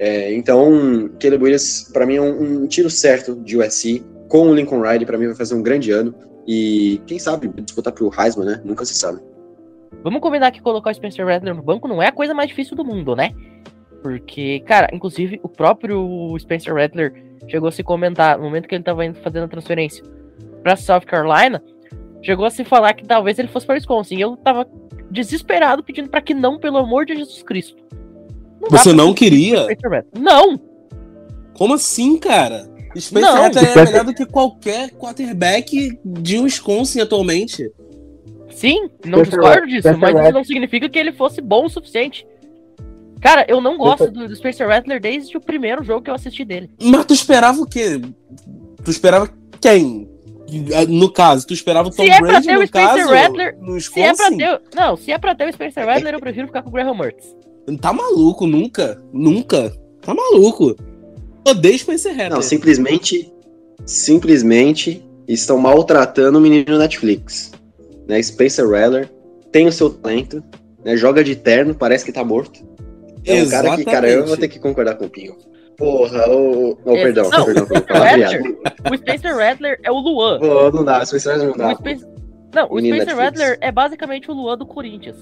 [0.00, 4.54] É, então, Caleb Williams, para mim, é um, um tiro certo de USC com o
[4.54, 6.14] Lincoln Riley, para mim vai fazer um grande ano.
[6.46, 8.62] E quem sabe disputar pro Heisman, né?
[8.64, 9.20] Nunca se sabe.
[10.02, 12.74] Vamos combinar que colocar o Spencer Rattler no banco não é a coisa mais difícil
[12.74, 13.34] do mundo, né?
[14.02, 17.12] Porque, cara, inclusive o próprio Spencer Rattler
[17.46, 20.02] chegou a se comentar no momento que ele tava indo fazendo a transferência
[20.62, 21.62] para South Carolina,
[22.22, 24.16] chegou a se falar que talvez ele fosse para Wisconsin.
[24.16, 24.66] E eu tava
[25.10, 27.76] desesperado pedindo para que não, pelo amor de Jesus Cristo.
[28.60, 29.66] Não Você não queria?
[30.18, 30.60] Não.
[31.54, 32.70] Como assim, cara?
[32.98, 37.70] Spencer não, Rattler é melhor do que qualquer quarterback de Wisconsin atualmente.
[38.50, 42.26] Sim, não discordo disso, mas isso não significa que ele fosse bom o suficiente.
[43.20, 46.44] Cara, eu não gosto do, do Spencer Rattler desde o primeiro jogo que eu assisti
[46.44, 46.70] dele.
[46.82, 48.00] Mas tu esperava o quê?
[48.82, 49.30] Tu esperava
[49.60, 50.08] quem?
[50.88, 54.00] No caso, tu esperava o Tom se é Brady, ter o Spencer caso, Rattler, se
[54.00, 56.70] é pra ter, não, se é pra ter o Spencer Rattler, eu prefiro ficar com
[56.70, 57.36] o Graham Mertz.
[57.80, 59.72] Tá maluco, nunca, nunca.
[60.00, 60.76] Tá maluco.
[61.46, 62.32] Odeio Spencer Rattler.
[62.32, 63.32] Não, simplesmente,
[63.84, 67.52] simplesmente estão maltratando o menino Netflix.
[68.08, 68.22] Né?
[68.22, 69.10] Spencer Rattler
[69.52, 70.42] tem o seu talento,
[70.84, 70.96] né?
[70.96, 72.68] joga de terno, parece que tá morto.
[73.24, 75.36] É um cara que, cara, eu vou ter que concordar com o Pinho.
[75.76, 76.78] Porra, o.
[76.84, 77.80] Oh, perdão, não, perdão pelo
[78.92, 80.38] O Spencer Rattler é o Luan.
[80.42, 81.72] Oh, não dá, o Spencer Rattler não dá.
[81.72, 82.08] O Spencer...
[82.54, 85.16] Não, o Spencer Rattler é basicamente o Luan do Corinthians.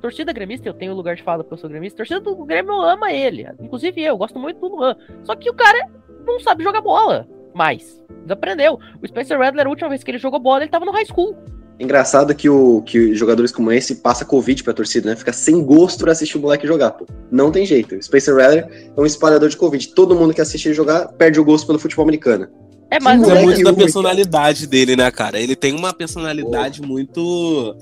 [0.00, 1.98] Torcida gremista, eu tenho lugar de fala porque eu sou gremista.
[1.98, 3.46] Torcida do Grêmio ama ele.
[3.60, 4.96] Inclusive eu, gosto muito do Luan.
[5.24, 5.88] Só que o cara
[6.26, 8.00] não sabe jogar bola mais.
[8.22, 8.78] Desaprendeu.
[9.02, 11.36] O Spencer Rattler, a última vez que ele jogou bola, ele tava no high school.
[11.78, 15.16] Engraçado que, o, que jogadores como esse passa Covid pra torcida, né?
[15.16, 17.06] Fica sem gosto pra assistir o moleque jogar, pô.
[17.30, 17.94] Não tem jeito.
[17.94, 19.88] O Spencer Rattler é um espalhador de Covid.
[19.94, 22.48] Todo mundo que assiste ele jogar perde o gosto pelo futebol americano.
[22.90, 25.40] É, mas é muito da personalidade dele, né, cara?
[25.40, 27.76] Ele tem uma personalidade muito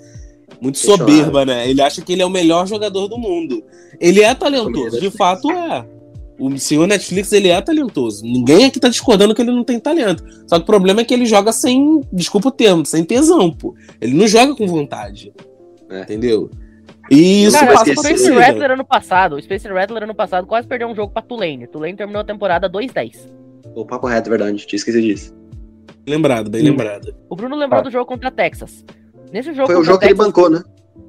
[0.60, 1.68] muito soberba, né?
[1.68, 3.62] Ele acha que ele é o melhor jogador do mundo.
[4.00, 5.86] Ele é talentoso, de fato é.
[6.38, 8.24] O senhor Netflix, ele é talentoso.
[8.24, 10.24] Ninguém aqui tá discordando que ele não tem talento.
[10.46, 13.74] Só que o problema é que ele joga sem, desculpa o termo, sem tesão, pô.
[14.00, 15.32] Ele não joga com vontade.
[15.90, 16.02] É.
[16.02, 16.48] Entendeu?
[17.10, 20.68] E isso Cara, passa o Spencer Rattler ano passado, o Spencer Rattler ano passado quase
[20.68, 21.66] perdeu um jogo pra Tulane.
[21.66, 23.16] Tulane terminou a temporada 2-10.
[23.74, 24.66] O papo reto, verdade.
[24.66, 25.34] Tinha esquecido disso.
[26.06, 26.66] Lembrado, bem hum.
[26.66, 27.14] lembrado.
[27.28, 27.82] O Bruno lembrou ah.
[27.82, 28.84] do jogo contra a Texas.
[29.32, 29.66] Nesse jogo.
[29.66, 30.62] Foi o jogo que ele bancou, né?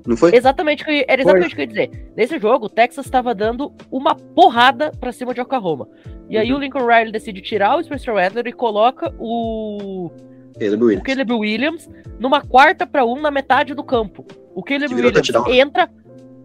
[0.06, 0.36] Não foi?
[0.36, 2.12] Exatamente, era exatamente o que eu ia dizer.
[2.16, 5.88] Nesse jogo, o Texas estava dando uma porrada pra cima de Oklahoma.
[6.30, 6.58] E aí uhum.
[6.58, 10.12] o Lincoln Riley decide tirar o Spencer Rattler e coloca o.
[10.60, 11.02] Caleb Williams.
[11.02, 11.90] O Caleb Williams
[12.20, 14.26] numa quarta para um na metade do campo.
[14.54, 15.54] O Caleb Williams touchdown.
[15.54, 15.90] entra,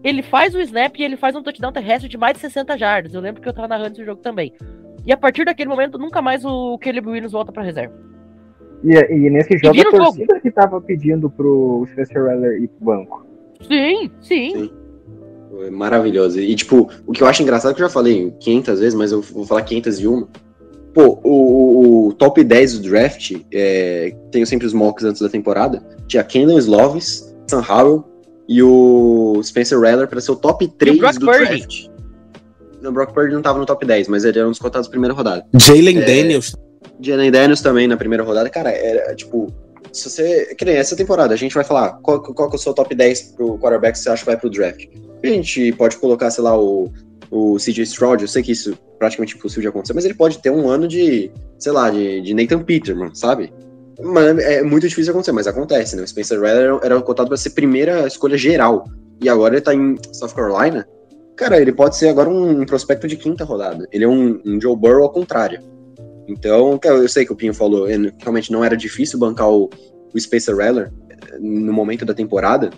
[0.03, 3.15] ele faz o snap e ele faz um touchdown terrestre de mais de 60 jardas.
[3.15, 4.53] Eu lembro que eu tava narrando esse jogo também.
[5.07, 7.95] E a partir daquele momento, nunca mais o Caleb Williams volta pra reserva.
[8.85, 10.41] E, e nesse jogo, e a torcida jogo.
[10.43, 13.27] que tava pedindo pro Spencer Rattler ir pro banco.
[13.67, 14.51] Sim, sim.
[14.53, 14.71] sim.
[15.71, 16.39] Maravilhoso.
[16.39, 19.23] E, tipo, o que eu acho engraçado, que eu já falei 500 vezes, mas eu
[19.23, 20.27] vou falar 501.
[20.93, 25.85] Pô, o, o top 10 do draft, é, tenho sempre os mocks antes da temporada,
[26.07, 28.05] tinha Kendall Slovis, Sam Howell
[28.49, 31.45] e o Spencer Rattler para ser o top 3 do Purdy.
[31.45, 31.87] draft.
[32.85, 34.91] O Brock Purdy não tava no top 10, mas ele era um dos cotados da
[34.91, 35.47] primeira rodada.
[35.55, 36.55] Jalen é, Daniels
[37.01, 39.53] Jalen Daniels também na primeira rodada, cara, era tipo.
[39.93, 40.55] Se você.
[40.55, 42.95] Que nem essa temporada, a gente vai falar qual, qual que é o seu top
[42.95, 44.87] 10 pro quarterback que você acha que vai pro draft.
[45.23, 46.91] A gente pode colocar, sei lá, o,
[47.31, 50.39] o CJ Stroud, eu sei que isso é praticamente impossível de acontecer, mas ele pode
[50.39, 53.53] ter um ano de, sei lá, de, de Nathan Peterman, sabe?
[54.01, 56.03] Mas é muito difícil acontecer, mas acontece, né?
[56.03, 58.85] O Spencer Rattler era, era cotado para ser primeira escolha geral.
[59.23, 60.87] E agora ele tá em South Carolina.
[61.37, 63.87] Cara, ele pode ser agora um, um prospecto de quinta rodada.
[63.93, 65.61] Ele é um, um Joe Burrow ao contrário.
[66.27, 67.87] Então, eu sei que o Pinho falou,
[68.19, 69.69] realmente não era difícil bancar o,
[70.13, 72.71] o Spencer Rattler eh, no momento da temporada,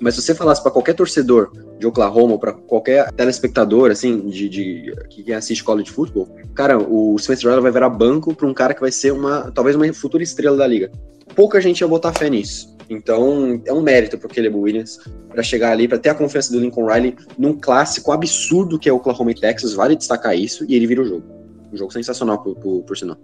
[0.00, 4.94] mas se você falasse para qualquer torcedor de Oklahoma, para qualquer telespectador, assim, de, de,
[5.08, 8.80] que assiste college football, cara, o Spencer Rattler vai virar banco para um cara que
[8.80, 10.90] vai ser uma, talvez uma futura estrela da liga.
[11.36, 12.76] Pouca gente ia botar fé nisso.
[12.90, 16.60] Então, é um mérito pro Caleb Williams para chegar ali, para ter a confiança do
[16.60, 20.74] Lincoln Riley num clássico absurdo que é o Oklahoma e Texas, vale destacar isso, e
[20.74, 21.41] ele vira o jogo.
[21.72, 23.16] Um jogo sensacional por, por, por sinal.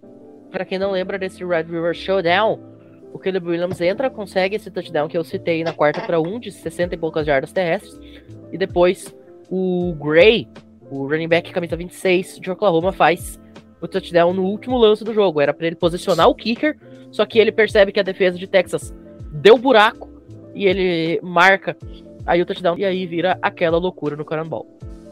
[0.50, 2.58] Pra quem não lembra desse Red River Showdown,
[3.12, 6.50] o Caleb Williams entra, consegue esse touchdown que eu citei na quarta para um, de
[6.50, 7.98] 60 e poucas jardas terrestres,
[8.50, 9.14] e depois
[9.50, 10.48] o Gray,
[10.90, 13.38] o running back camisa 26 de Oklahoma, faz
[13.80, 15.40] o touchdown no último lance do jogo.
[15.40, 16.76] Era para ele posicionar o kicker,
[17.10, 18.94] só que ele percebe que a defesa de Texas
[19.32, 20.08] deu buraco
[20.54, 21.76] e ele marca
[22.26, 24.66] aí o touchdown e aí vira aquela loucura no Carambol.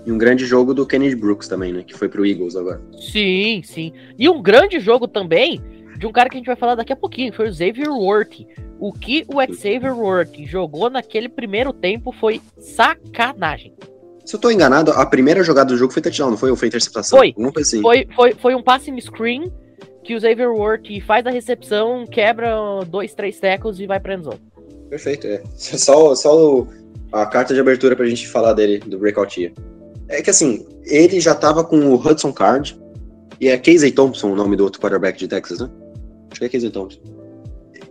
[0.07, 1.83] E um grande jogo do Kennedy Brooks também, né?
[1.83, 2.81] Que foi pro Eagles agora.
[3.11, 3.93] Sim, sim.
[4.17, 5.61] E um grande jogo também
[5.99, 8.47] de um cara que a gente vai falar daqui a pouquinho, foi o Xavier Worthy.
[8.79, 13.75] O que o Xavier Worthy jogou naquele primeiro tempo foi sacanagem.
[14.25, 16.51] Se eu tô enganado, a primeira jogada do jogo foi touchdown, não foi?
[16.51, 17.19] Ou foi interceptação?
[17.19, 17.35] Foi.
[17.57, 17.81] Assim.
[17.81, 19.51] Foi, foi, foi um passing screen
[20.05, 22.55] que o Xavier Worthy faz a recepção, quebra
[22.87, 24.41] dois, três tackles e vai pra endzone.
[24.91, 25.43] Perfeito, é.
[25.57, 26.67] Só, só
[27.13, 29.53] a carta de abertura pra gente falar dele, do Breakout Year.
[30.09, 32.79] É que assim, ele já tava com o Hudson Card,
[33.41, 35.69] e é Casey Thompson o nome do outro quarterback de Texas, né?
[36.31, 37.01] Acho que é Casey Thompson.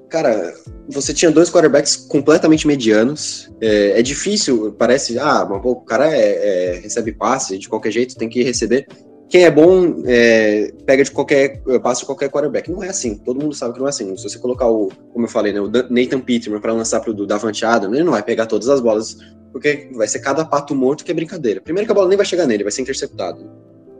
[0.10, 0.54] Cara,
[0.88, 3.52] você tinha dois quarterbacks completamente medianos.
[3.60, 7.92] É, é difícil, parece, ah, mas, pô, o cara é, é, recebe passe de qualquer
[7.92, 8.88] jeito, tem que receber
[9.28, 12.72] quem é bom é, pega de qualquer passo de qualquer quarterback.
[12.72, 13.16] Não é assim.
[13.18, 14.16] Todo mundo sabe que não é assim.
[14.16, 17.66] Se você colocar o, como eu falei, né, o Nathan Peterman para lançar pro Davante
[17.66, 19.18] Adams, ele não vai pegar todas as bolas,
[19.52, 21.60] porque vai ser cada pato morto que é brincadeira.
[21.60, 23.50] Primeiro que a bola nem vai chegar nele, vai ser interceptado.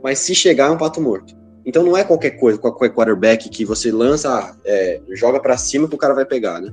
[0.02, 1.34] Mas se chegar é um pato morto.
[1.64, 5.94] Então não é qualquer coisa, qualquer quarterback que você lança, é, joga para cima que
[5.96, 6.72] o cara vai pegar, né?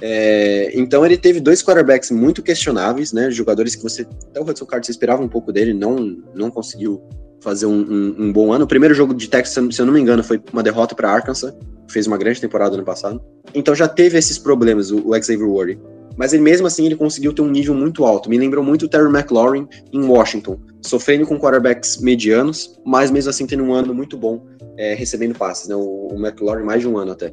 [0.00, 3.30] É, então ele teve dois quarterbacks muito questionáveis, né?
[3.30, 5.96] Jogadores que você até o Hudson Card você esperava um pouco dele, não
[6.34, 7.02] não conseguiu
[7.42, 8.64] fazer um, um, um, bom ano.
[8.64, 11.52] O primeiro jogo de Texas, se eu não me engano, foi uma derrota para Arkansas,
[11.90, 13.20] fez uma grande temporada ano passado.
[13.54, 15.78] Então já teve esses problemas o, o Xavier Worthy.
[16.16, 18.28] Mas ele mesmo assim ele conseguiu ter um nível muito alto.
[18.28, 23.46] Me lembrou muito o Terry McLaurin em Washington, sofrendo com quarterbacks medianos, mas mesmo assim
[23.46, 25.68] tendo um ano muito bom é, recebendo passes.
[25.68, 25.74] Né?
[25.74, 27.32] O, o McLaurin mais de um ano até.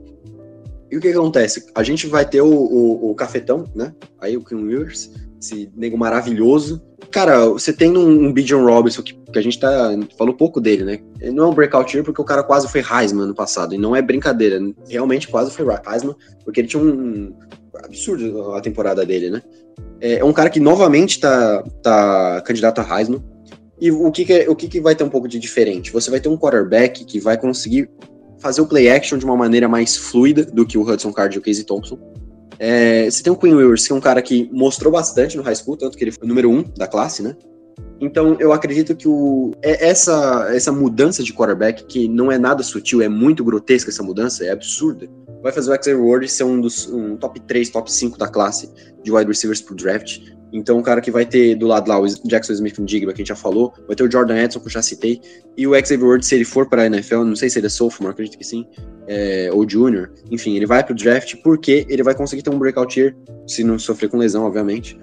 [0.92, 1.68] E o que, que acontece?
[1.76, 3.94] A gente vai ter o, o, o cafetão, né?
[4.20, 6.82] Aí o Kim Williams, esse nego maravilhoso.
[7.12, 10.84] Cara, você tem um, um Bijan Robinson, que, que, a gente tá, falou pouco dele,
[10.84, 11.00] né?
[11.20, 13.78] Ele não é um breakout year porque o cara quase foi Heisman ano passado, e
[13.78, 17.36] não é brincadeira, realmente quase foi Heisman, porque ele tinha um, um
[17.84, 19.42] absurdo a temporada dele, né?
[20.02, 23.24] É, é um cara que novamente tá, tá candidato a Heisman,
[23.82, 25.92] e o que, que, o que, que vai ter um pouco de diferente?
[25.92, 27.90] Você vai ter um quarterback que vai conseguir
[28.40, 31.40] fazer o play action de uma maneira mais fluida do que o Hudson Card e
[31.40, 32.00] o Casey Thompson.
[32.58, 35.56] É, você tem o Queen Willis, que é um cara que mostrou bastante no high
[35.56, 37.36] school, tanto que ele foi o número um da classe, né?
[38.02, 42.64] Então, eu acredito que o, é essa, essa mudança de quarterback, que não é nada
[42.64, 45.08] sutil, é muito grotesca essa mudança, é absurda,
[45.44, 48.72] vai fazer o Xavier Ward ser um dos um top 3, top 5 da classe
[49.04, 50.20] de wide receivers pro draft.
[50.52, 53.24] Então, o cara que vai ter do lado lá o Jackson Smith Digba, que a
[53.24, 55.22] gente já falou, vai ter o Jordan Edson, que eu já citei,
[55.56, 57.70] e o Xavier Ward, se ele for para a NFL, não sei se ele é
[57.70, 58.66] sophomore, acredito que sim,
[59.08, 63.00] é, ou junior, enfim, ele vai pro draft porque ele vai conseguir ter um breakout
[63.00, 64.98] year, se não sofrer com lesão, obviamente,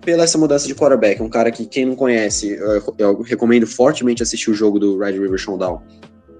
[0.00, 1.22] pela essa mudança de quarterback.
[1.22, 5.12] Um cara que, quem não conhece, eu, eu recomendo fortemente assistir o jogo do Red
[5.12, 5.82] River Showdown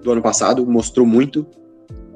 [0.03, 1.45] do ano passado, mostrou muito,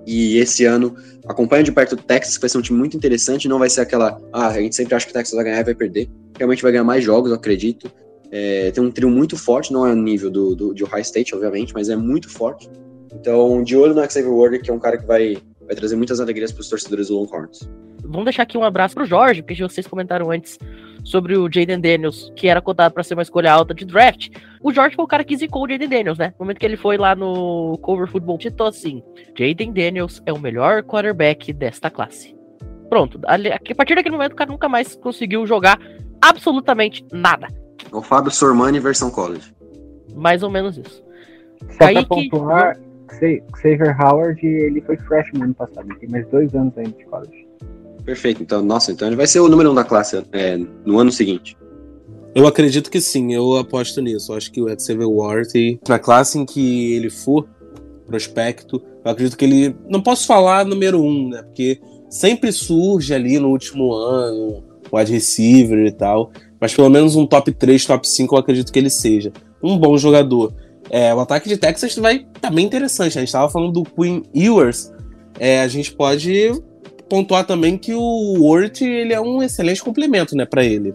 [0.08, 0.96] e esse ano
[1.28, 3.48] acompanha de perto o Texas, que vai ser um time muito interessante.
[3.48, 5.64] Não vai ser aquela, ah, a gente sempre acha que o Texas vai ganhar e
[5.64, 7.92] vai perder realmente vai ganhar mais jogos, eu acredito.
[8.32, 11.34] É, tem um trio muito forte, não é o nível do, do, de Ohio State,
[11.34, 12.70] obviamente, mas é muito forte.
[13.14, 16.20] Então, de olho no Xavier Ward, que é um cara que vai, vai trazer muitas
[16.20, 17.70] alegrias para os torcedores do Longhorns.
[18.04, 20.60] Vamos deixar aqui um abraço para o Jorge, porque vocês comentaram antes
[21.06, 24.30] sobre o Jaden Daniels, que era cotado para ser uma escolha alta de draft.
[24.62, 26.34] O Jorge foi o cara que zicou o Jaden Daniels, né?
[26.38, 29.02] No momento que ele foi lá no Cover Football, citou assim:
[29.38, 32.36] Jaden Daniels é o melhor quarterback desta classe.
[32.90, 35.80] Pronto, a partir daquele momento o cara nunca mais conseguiu jogar
[36.22, 37.48] absolutamente nada.
[37.92, 39.54] O Fábio Sormani versão college.
[40.16, 41.04] Mais ou menos isso.
[41.72, 42.06] Só Kaique...
[42.06, 42.80] pra pontuar,
[43.62, 47.45] Xavier Howard, ele foi freshman ano passado, tem mais dois anos ainda de college.
[48.06, 51.12] Perfeito, então, nossa, então ele vai ser o número um da classe é, no ano
[51.12, 51.58] seguinte.
[52.36, 54.32] Eu acredito que sim, eu aposto nisso.
[54.32, 57.48] Eu acho que o Xavier Howard, na classe em que ele for
[58.06, 59.76] prospecto, eu acredito que ele.
[59.90, 61.42] Não posso falar número um, né?
[61.42, 61.80] Porque
[62.10, 66.32] sempre surge ali no último ano wide receiver e tal.
[66.60, 69.32] Mas pelo menos um top 3, top 5 eu acredito que ele seja.
[69.64, 70.54] Um bom jogador.
[70.90, 73.18] É, o ataque de Texas vai tá bem interessante.
[73.18, 74.92] A gente estava falando do Queen Ewers.
[75.40, 76.52] É, a gente pode
[77.10, 80.94] pontuar também que o Wort ele é um excelente complemento, né, para ele.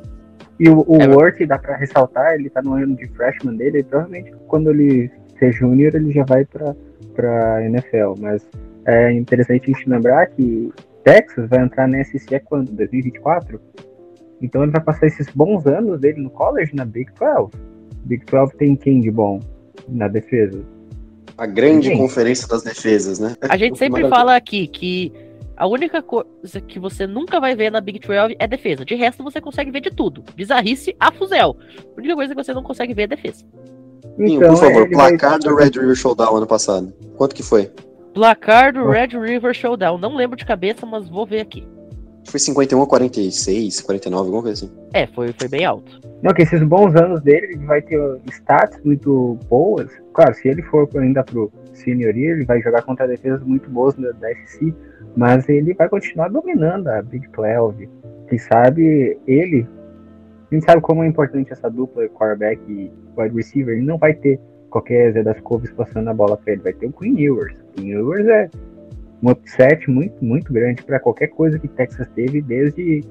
[0.58, 3.78] E o, o é, Wort, dá para ressaltar, ele tá no ano de freshman dele,
[3.78, 6.74] e provavelmente quando ele ser júnior ele já vai para
[7.14, 8.46] para NFL, mas
[8.86, 10.72] é interessante a gente lembrar que
[11.04, 12.72] Texas vai entrar na SEC é quando?
[12.72, 13.60] 2024?
[14.40, 17.50] Então ele vai passar esses bons anos dele no college na Big 12.
[18.04, 19.40] Big 12 tem quem de bom
[19.88, 20.62] na defesa?
[21.36, 21.98] A grande Sim.
[21.98, 23.34] conferência das defesas, né?
[23.42, 25.12] A gente sempre fala aqui que
[25.60, 28.82] a única coisa que você nunca vai ver na Big 12 é defesa.
[28.82, 30.24] De resto, você consegue ver de tudo.
[30.34, 31.54] Bizarrice a fuzel.
[31.78, 33.44] A única coisa que você não consegue ver é defesa.
[34.18, 36.92] Então, por favor, ele vai- placar do Red River Showdown ano passado.
[37.16, 37.70] Quanto que foi?
[38.14, 38.90] Placar do Oh.
[38.90, 39.98] Red River Showdown.
[39.98, 41.68] Não lembro de cabeça, mas vou ver aqui.
[42.26, 44.74] Foi 51 a 46, 49, alguma coisa assim.
[44.94, 46.00] É, foi, foi bem alto.
[46.22, 47.98] Não, que esses bons anos dele, ele vai ter
[48.30, 49.90] stats muito boas.
[50.12, 53.94] Claro, se ele for ainda pro senior year, ele vai jogar contra defesas muito boas
[53.94, 54.74] da, da SC,
[55.16, 57.88] mas ele vai continuar dominando a Big 12.
[58.28, 59.66] Quem sabe ele,
[60.50, 64.14] a gente sabe como é importante essa dupla quarterback e wide receiver, ele não vai
[64.14, 64.40] ter
[64.70, 67.54] qualquer Zé das Couves passando a bola pra ele, vai ter o Queen Ewers.
[67.74, 68.48] Queen Ewers é
[69.22, 73.04] um upset muito, muito grande para qualquer coisa que Texas teve desde,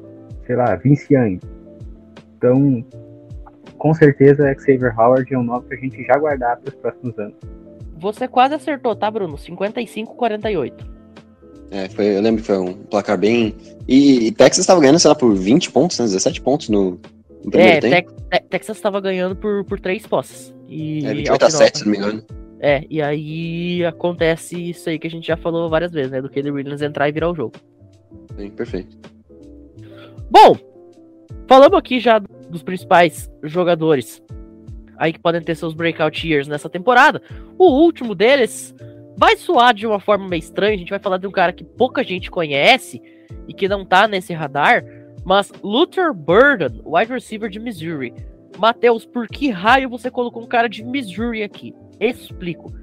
[0.45, 1.39] sei lá, Vince Young.
[2.37, 2.83] Então,
[3.77, 7.35] com certeza, Xavier Howard é um nome pra gente já guardar para os próximos anos.
[7.97, 9.35] Você quase acertou, tá, Bruno?
[9.35, 10.98] 55-48.
[11.71, 13.55] É, foi, eu lembro que foi um placar bem.
[13.87, 16.05] E, e Texas estava ganhando, sei lá, por 20 pontos, né?
[16.05, 16.99] 17 pontos no,
[17.43, 18.11] no primeiro É, tempo.
[18.29, 20.53] Te- Texas estava ganhando por, por três posses.
[20.67, 22.23] E, É, ao 28 a final- 7, se não me engano.
[22.61, 26.21] É, e aí acontece isso aí que a gente já falou várias vezes, né?
[26.21, 27.53] Do Caleb Williams entrar e virar o jogo.
[28.37, 28.97] Sim, perfeito.
[30.29, 30.57] Bom,
[31.47, 34.21] falamos aqui já dos principais jogadores
[34.97, 37.21] aí que podem ter seus breakout years nessa temporada.
[37.57, 38.75] O último deles
[39.19, 40.75] vai soar de uma forma meio estranha.
[40.75, 43.01] A gente vai falar de um cara que pouca gente conhece
[43.49, 44.85] e que não tá nesse radar,
[45.25, 48.13] mas Luther Burden, wide receiver de Missouri.
[48.57, 51.75] Matheus, por que raio você colocou um cara de Missouri aqui?
[51.99, 52.73] Explico.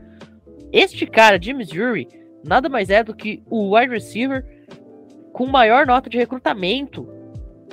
[0.71, 2.07] Este cara de Missouri
[2.45, 4.45] nada mais é do que o wide receiver
[5.33, 7.09] com maior nota de recrutamento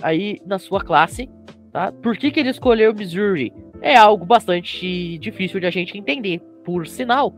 [0.02, 1.30] aí na sua classe,
[1.72, 1.92] tá?
[1.92, 3.52] Por que, que ele escolheu Missouri?
[3.82, 7.36] É algo bastante difícil de a gente entender, por sinal.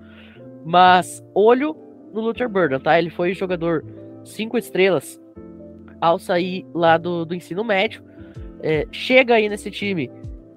[0.65, 1.75] Mas olho
[2.11, 2.97] no Luther Burden, tá?
[2.97, 3.85] Ele foi jogador
[4.23, 5.21] cinco estrelas
[6.01, 8.03] ao sair lá do, do ensino médio.
[8.63, 10.09] É, chega aí nesse time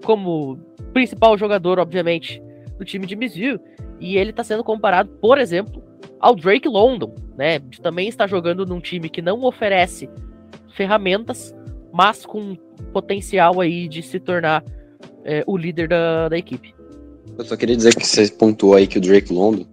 [0.03, 0.59] como
[0.95, 2.43] principal jogador, obviamente,
[2.79, 3.61] do time de Missouri.
[4.01, 5.83] E ele está sendo comparado, por exemplo,
[6.19, 7.61] ao Drake London, né?
[7.83, 10.09] Também está jogando num time que não oferece
[10.75, 11.55] ferramentas,
[11.93, 12.57] mas com
[12.93, 14.65] potencial aí de se tornar
[15.25, 16.75] é, o líder da, da equipe.
[17.37, 19.67] Eu só queria dizer que você pontuou aí que o Drake London,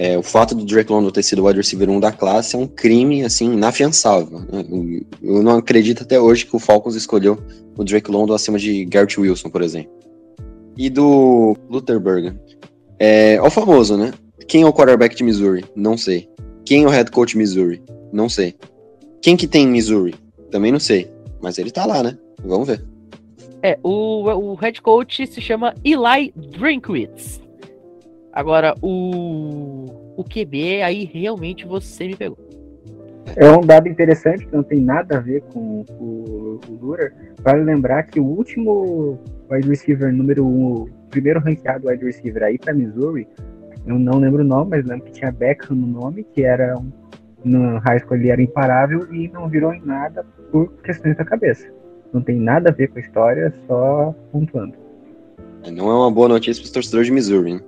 [0.00, 2.58] é, o fato do Drake London ter sido o wide receiver 1 da classe é
[2.58, 4.40] um crime, assim, inafiançável.
[4.40, 4.46] né?
[5.22, 7.38] Eu- não acredito até hoje que o Falcons escolheu
[7.76, 9.92] o Drake London acima de Garrett Wilson, por exemplo.
[10.76, 12.34] E do Luther Burger.
[12.98, 14.12] É, é o famoso, né?
[14.48, 15.64] Quem é o quarterback de Missouri?
[15.76, 16.28] Não sei.
[16.64, 17.82] Quem é o head coach de Missouri?
[18.12, 18.54] Não sei.
[19.22, 20.14] Quem que tem em Missouri?
[20.50, 21.08] Também não sei.
[21.42, 22.16] Mas ele tá lá, né?
[22.44, 22.82] Vamos ver.
[23.62, 27.40] É, o, o head coach se chama Eli Drinkwitz.
[28.32, 32.38] Agora, o, o QB, aí realmente você me pegou.
[33.36, 37.12] É um dado interessante que não tem nada a ver com o, o Lura.
[37.42, 39.18] Vale lembrar que o último
[39.50, 43.26] wide receiver número 1, um, o primeiro ranqueado wide receiver aí para Missouri,
[43.86, 46.90] eu não lembro o nome, mas lembro que tinha Beckham no nome, que era um,
[47.44, 51.66] no high school ele era imparável e não virou em nada por questões da cabeça.
[52.12, 54.74] Não tem nada a ver com a história, só pontuando.
[55.72, 57.60] Não é uma boa notícia para os torcedores de Missouri, né?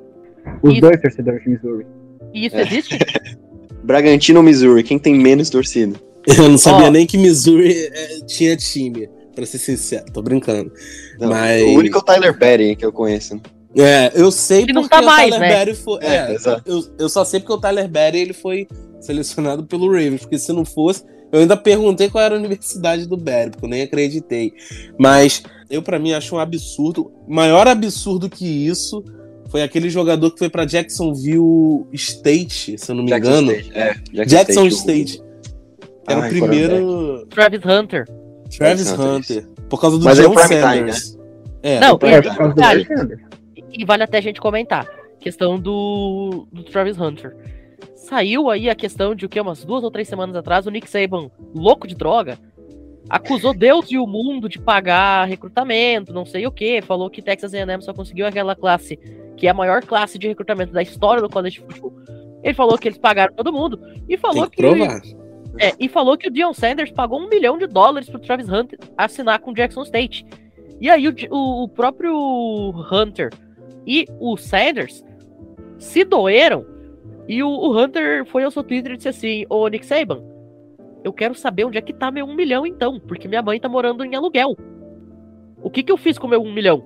[0.62, 0.80] Os Isso.
[0.80, 1.86] dois torcedores de Missouri.
[2.34, 2.62] E isso É.
[2.62, 2.98] existe?
[3.82, 4.82] Bragantino ou Missouri?
[4.82, 5.98] Quem tem menos torcida?
[6.26, 6.90] Eu não sabia Ó.
[6.90, 10.72] nem que Missouri eh, tinha time, pra ser sincero, tô brincando.
[11.18, 13.34] Não, Mas- O único é o Tyler Perry que eu conheço.
[13.34, 13.40] né?
[13.74, 15.48] É, eu sei Que não porque tá o mais, Tyler né?
[15.64, 15.98] Berry foi.
[16.02, 16.36] É, É,
[16.66, 18.68] eu, eu só sei porque o Tyler Berry ele foi
[19.00, 21.02] selecionado pelo Ravens, porque se não fosse,
[21.32, 24.52] eu ainda perguntei qual era a universidade do Berry, porque eu nem acreditei.
[24.98, 27.10] Mas eu, pra mim, acho um absurdo.
[27.26, 29.02] Maior absurdo que isso
[29.52, 33.52] foi aquele jogador que foi pra Jacksonville State, se eu não me engano.
[33.52, 33.78] State.
[33.78, 35.22] É, Jackson o- State.
[36.08, 38.08] Era Ai, o primeiro Travis Hunter.
[38.58, 39.48] Travis Hunter, Hunter.
[39.68, 40.60] Por causa do Mas é John prime time,
[40.92, 41.18] Sanders.
[41.62, 43.20] É, Não, É, e, Barry Sanders.
[43.78, 44.88] e vale até a gente comentar.
[45.20, 47.36] Questão do, do Travis Hunter.
[47.94, 49.40] Saiu aí a questão de o que?
[49.40, 52.36] Umas duas ou três semanas atrás, o Nick Saban, louco de droga,
[53.12, 57.52] acusou Deus e o mundo de pagar recrutamento, não sei o que, falou que Texas
[57.52, 58.96] A&M só conseguiu aquela classe,
[59.36, 61.92] que é a maior classe de recrutamento da história do college football.
[62.42, 64.62] Ele falou que eles pagaram todo mundo e falou que que,
[65.58, 68.78] é, e falou que o Dion Sanders pagou um milhão de dólares pro Travis Hunter
[68.96, 70.24] assinar com o Jackson State.
[70.80, 73.30] E aí o- o próprio Hunter
[73.86, 75.04] e o Sanders
[75.78, 76.64] se doeram.
[77.28, 80.22] E o, o Hunter foi ao seu Twitter e disse assim: Ô Nick Saban,
[81.04, 83.68] Eu quero saber onde é que tá meu um milhão, então, porque minha mãe tá
[83.68, 84.56] morando em aluguel.
[85.62, 86.82] O que que eu fiz com meu um milhão?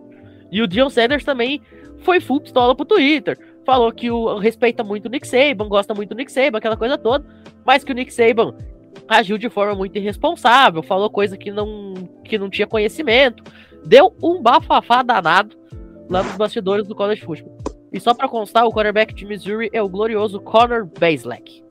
[0.51, 1.61] E o Dion Sanders também
[1.99, 3.39] foi full pistola pro Twitter.
[3.64, 6.97] Falou que o respeita muito o Nick Saban, gosta muito do Nick Saban, aquela coisa
[6.97, 7.27] toda,
[7.64, 8.55] mas que o Nick Saban
[9.09, 11.95] agiu de forma muito irresponsável, falou coisa que não,
[12.25, 13.43] que não tinha conhecimento,
[13.85, 15.57] deu um bafafá danado
[16.09, 17.57] lá nos bastidores do college football.
[17.93, 21.64] E só para constar, o quarterback de Missouri é o glorioso Connor Baselak.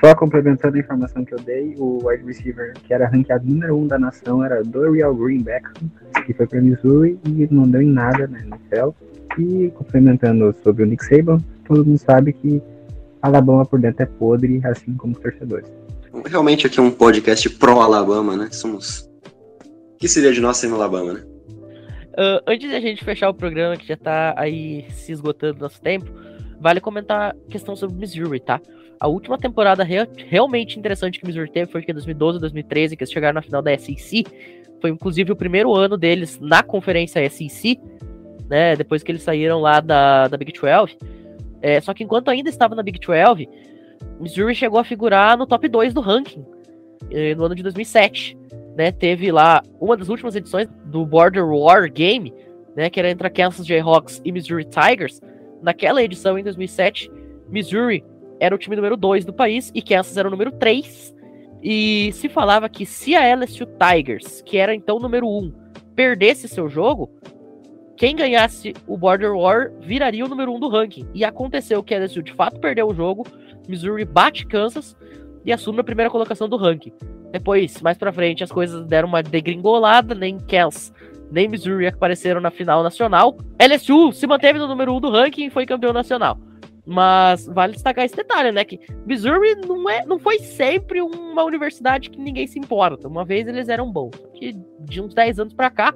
[0.00, 3.82] Só complementando a informação que eu dei, o wide receiver que era ranqueado número 1
[3.82, 5.64] um da nação era Dorial Greenback,
[6.24, 8.90] que foi para Missouri e não deu em nada na NFL.
[9.38, 12.62] E complementando sobre o Nick Saban, todo mundo sabe que
[13.20, 15.68] Alabama por dentro é podre, assim como os torcedores.
[16.26, 18.48] Realmente aqui é um podcast pró-Alabama, né?
[18.52, 19.10] Somos.
[19.94, 21.20] O que seria de nós sem Alabama, né?
[22.12, 25.80] Uh, antes de a gente fechar o programa, que já tá aí se esgotando nosso
[25.80, 26.10] tempo,
[26.60, 28.60] vale comentar a questão sobre Missouri, tá?
[29.00, 33.34] A última temporada realmente interessante que Missouri teve foi em 2012 2013, que eles chegaram
[33.34, 34.26] na final da SEC.
[34.80, 37.78] Foi inclusive o primeiro ano deles na conferência SEC,
[38.48, 38.74] né?
[38.74, 40.96] Depois que eles saíram lá da, da Big 12.
[41.60, 43.48] É, só que enquanto ainda estava na Big 12,
[44.20, 46.44] Missouri chegou a figurar no top 2 do ranking
[47.10, 48.36] eh, no ano de 2007.
[48.76, 52.32] Né, teve lá uma das últimas edições do Border War Game,
[52.76, 55.20] né, que era entre a Kansas Jayhawks e Missouri Tigers.
[55.60, 57.10] Naquela edição, em 2007,
[57.48, 58.04] Missouri
[58.40, 61.14] era o time número 2 do país e Kansas era o número 3.
[61.62, 65.52] E se falava que se a LSU Tigers, que era então o número 1, um,
[65.94, 67.10] perdesse seu jogo,
[67.96, 71.06] quem ganhasse o Border War viraria o número 1 um do ranking.
[71.12, 73.26] E aconteceu que a LSU de fato perdeu o jogo,
[73.68, 74.96] Missouri bate Kansas
[75.44, 76.92] e assume a primeira colocação do ranking.
[77.32, 80.92] Depois, mais pra frente, as coisas deram uma degringolada, nem Kansas
[81.30, 83.36] nem Missouri apareceram na final nacional.
[83.60, 86.38] LSU se manteve no número 1 um do ranking e foi campeão nacional.
[86.90, 88.64] Mas vale destacar esse detalhe, né?
[88.64, 93.06] Que Missouri não, é, não foi sempre uma universidade que ninguém se importa.
[93.06, 94.16] Uma vez eles eram bons.
[94.32, 95.94] Que de uns 10 anos pra cá,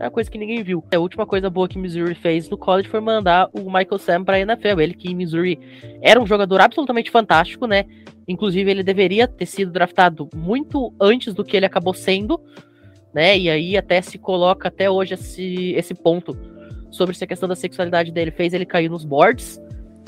[0.00, 0.82] é uma coisa que ninguém viu.
[0.90, 4.40] A última coisa boa que Missouri fez no college foi mandar o Michael Sam pra
[4.40, 4.80] NFL.
[4.80, 5.60] Ele que em Missouri
[6.00, 7.84] era um jogador absolutamente fantástico, né?
[8.26, 12.40] Inclusive, ele deveria ter sido draftado muito antes do que ele acabou sendo,
[13.12, 13.36] né?
[13.36, 16.34] E aí até se coloca até hoje esse, esse ponto
[16.90, 19.60] sobre se a questão da sexualidade dele fez ele cair nos boards.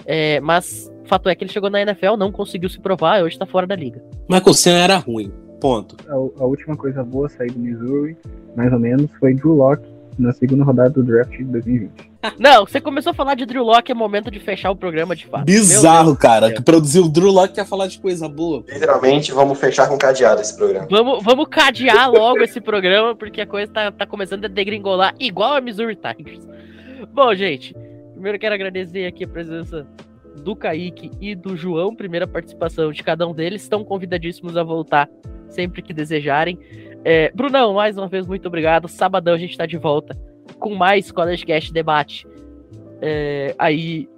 [0.07, 3.39] É, mas fato é que ele chegou na NFL, não conseguiu se provar e hoje
[3.39, 4.03] tá fora da liga.
[4.29, 5.97] Michael Sam era ruim, ponto.
[6.09, 8.17] A, a, última coisa boa sair do Missouri,
[8.57, 9.87] mais ou menos, foi Drew Locke
[10.19, 12.15] na segunda rodada do draft de 2020.
[12.39, 15.27] Não, você começou a falar de Drew Locke, é momento de fechar o programa de
[15.27, 15.45] fato.
[15.45, 18.65] Bizarro, cara, que produziu o Drew Locke quer falar de coisa boa.
[18.67, 20.87] Literalmente, vamos fechar com cadeado esse programa.
[20.91, 25.55] Vamos, vamos cadear logo esse programa, porque a coisa tá, tá começando a degringolar igual
[25.55, 26.47] a Missouri Tigers.
[27.13, 27.75] Bom, gente,
[28.25, 29.87] primeiro quero agradecer aqui a presença
[30.43, 33.61] do Kaique e do João, primeira participação de cada um deles.
[33.61, 35.11] Estão convidadíssimos a voltar
[35.51, 36.59] sempre que desejarem.
[37.05, 38.89] É, Brunão, mais uma vez, muito obrigado.
[38.89, 40.19] Sabadão a gente está de volta
[40.59, 42.27] com mais College Cast Debate.
[43.03, 44.09] É, aí,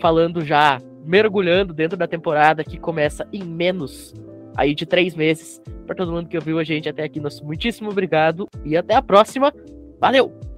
[0.00, 4.14] falando já, mergulhando dentro da temporada que começa em menos
[4.56, 5.60] aí de três meses.
[5.88, 9.02] Para todo mundo que ouviu a gente até aqui, nosso muitíssimo obrigado e até a
[9.02, 9.52] próxima.
[10.00, 10.55] Valeu!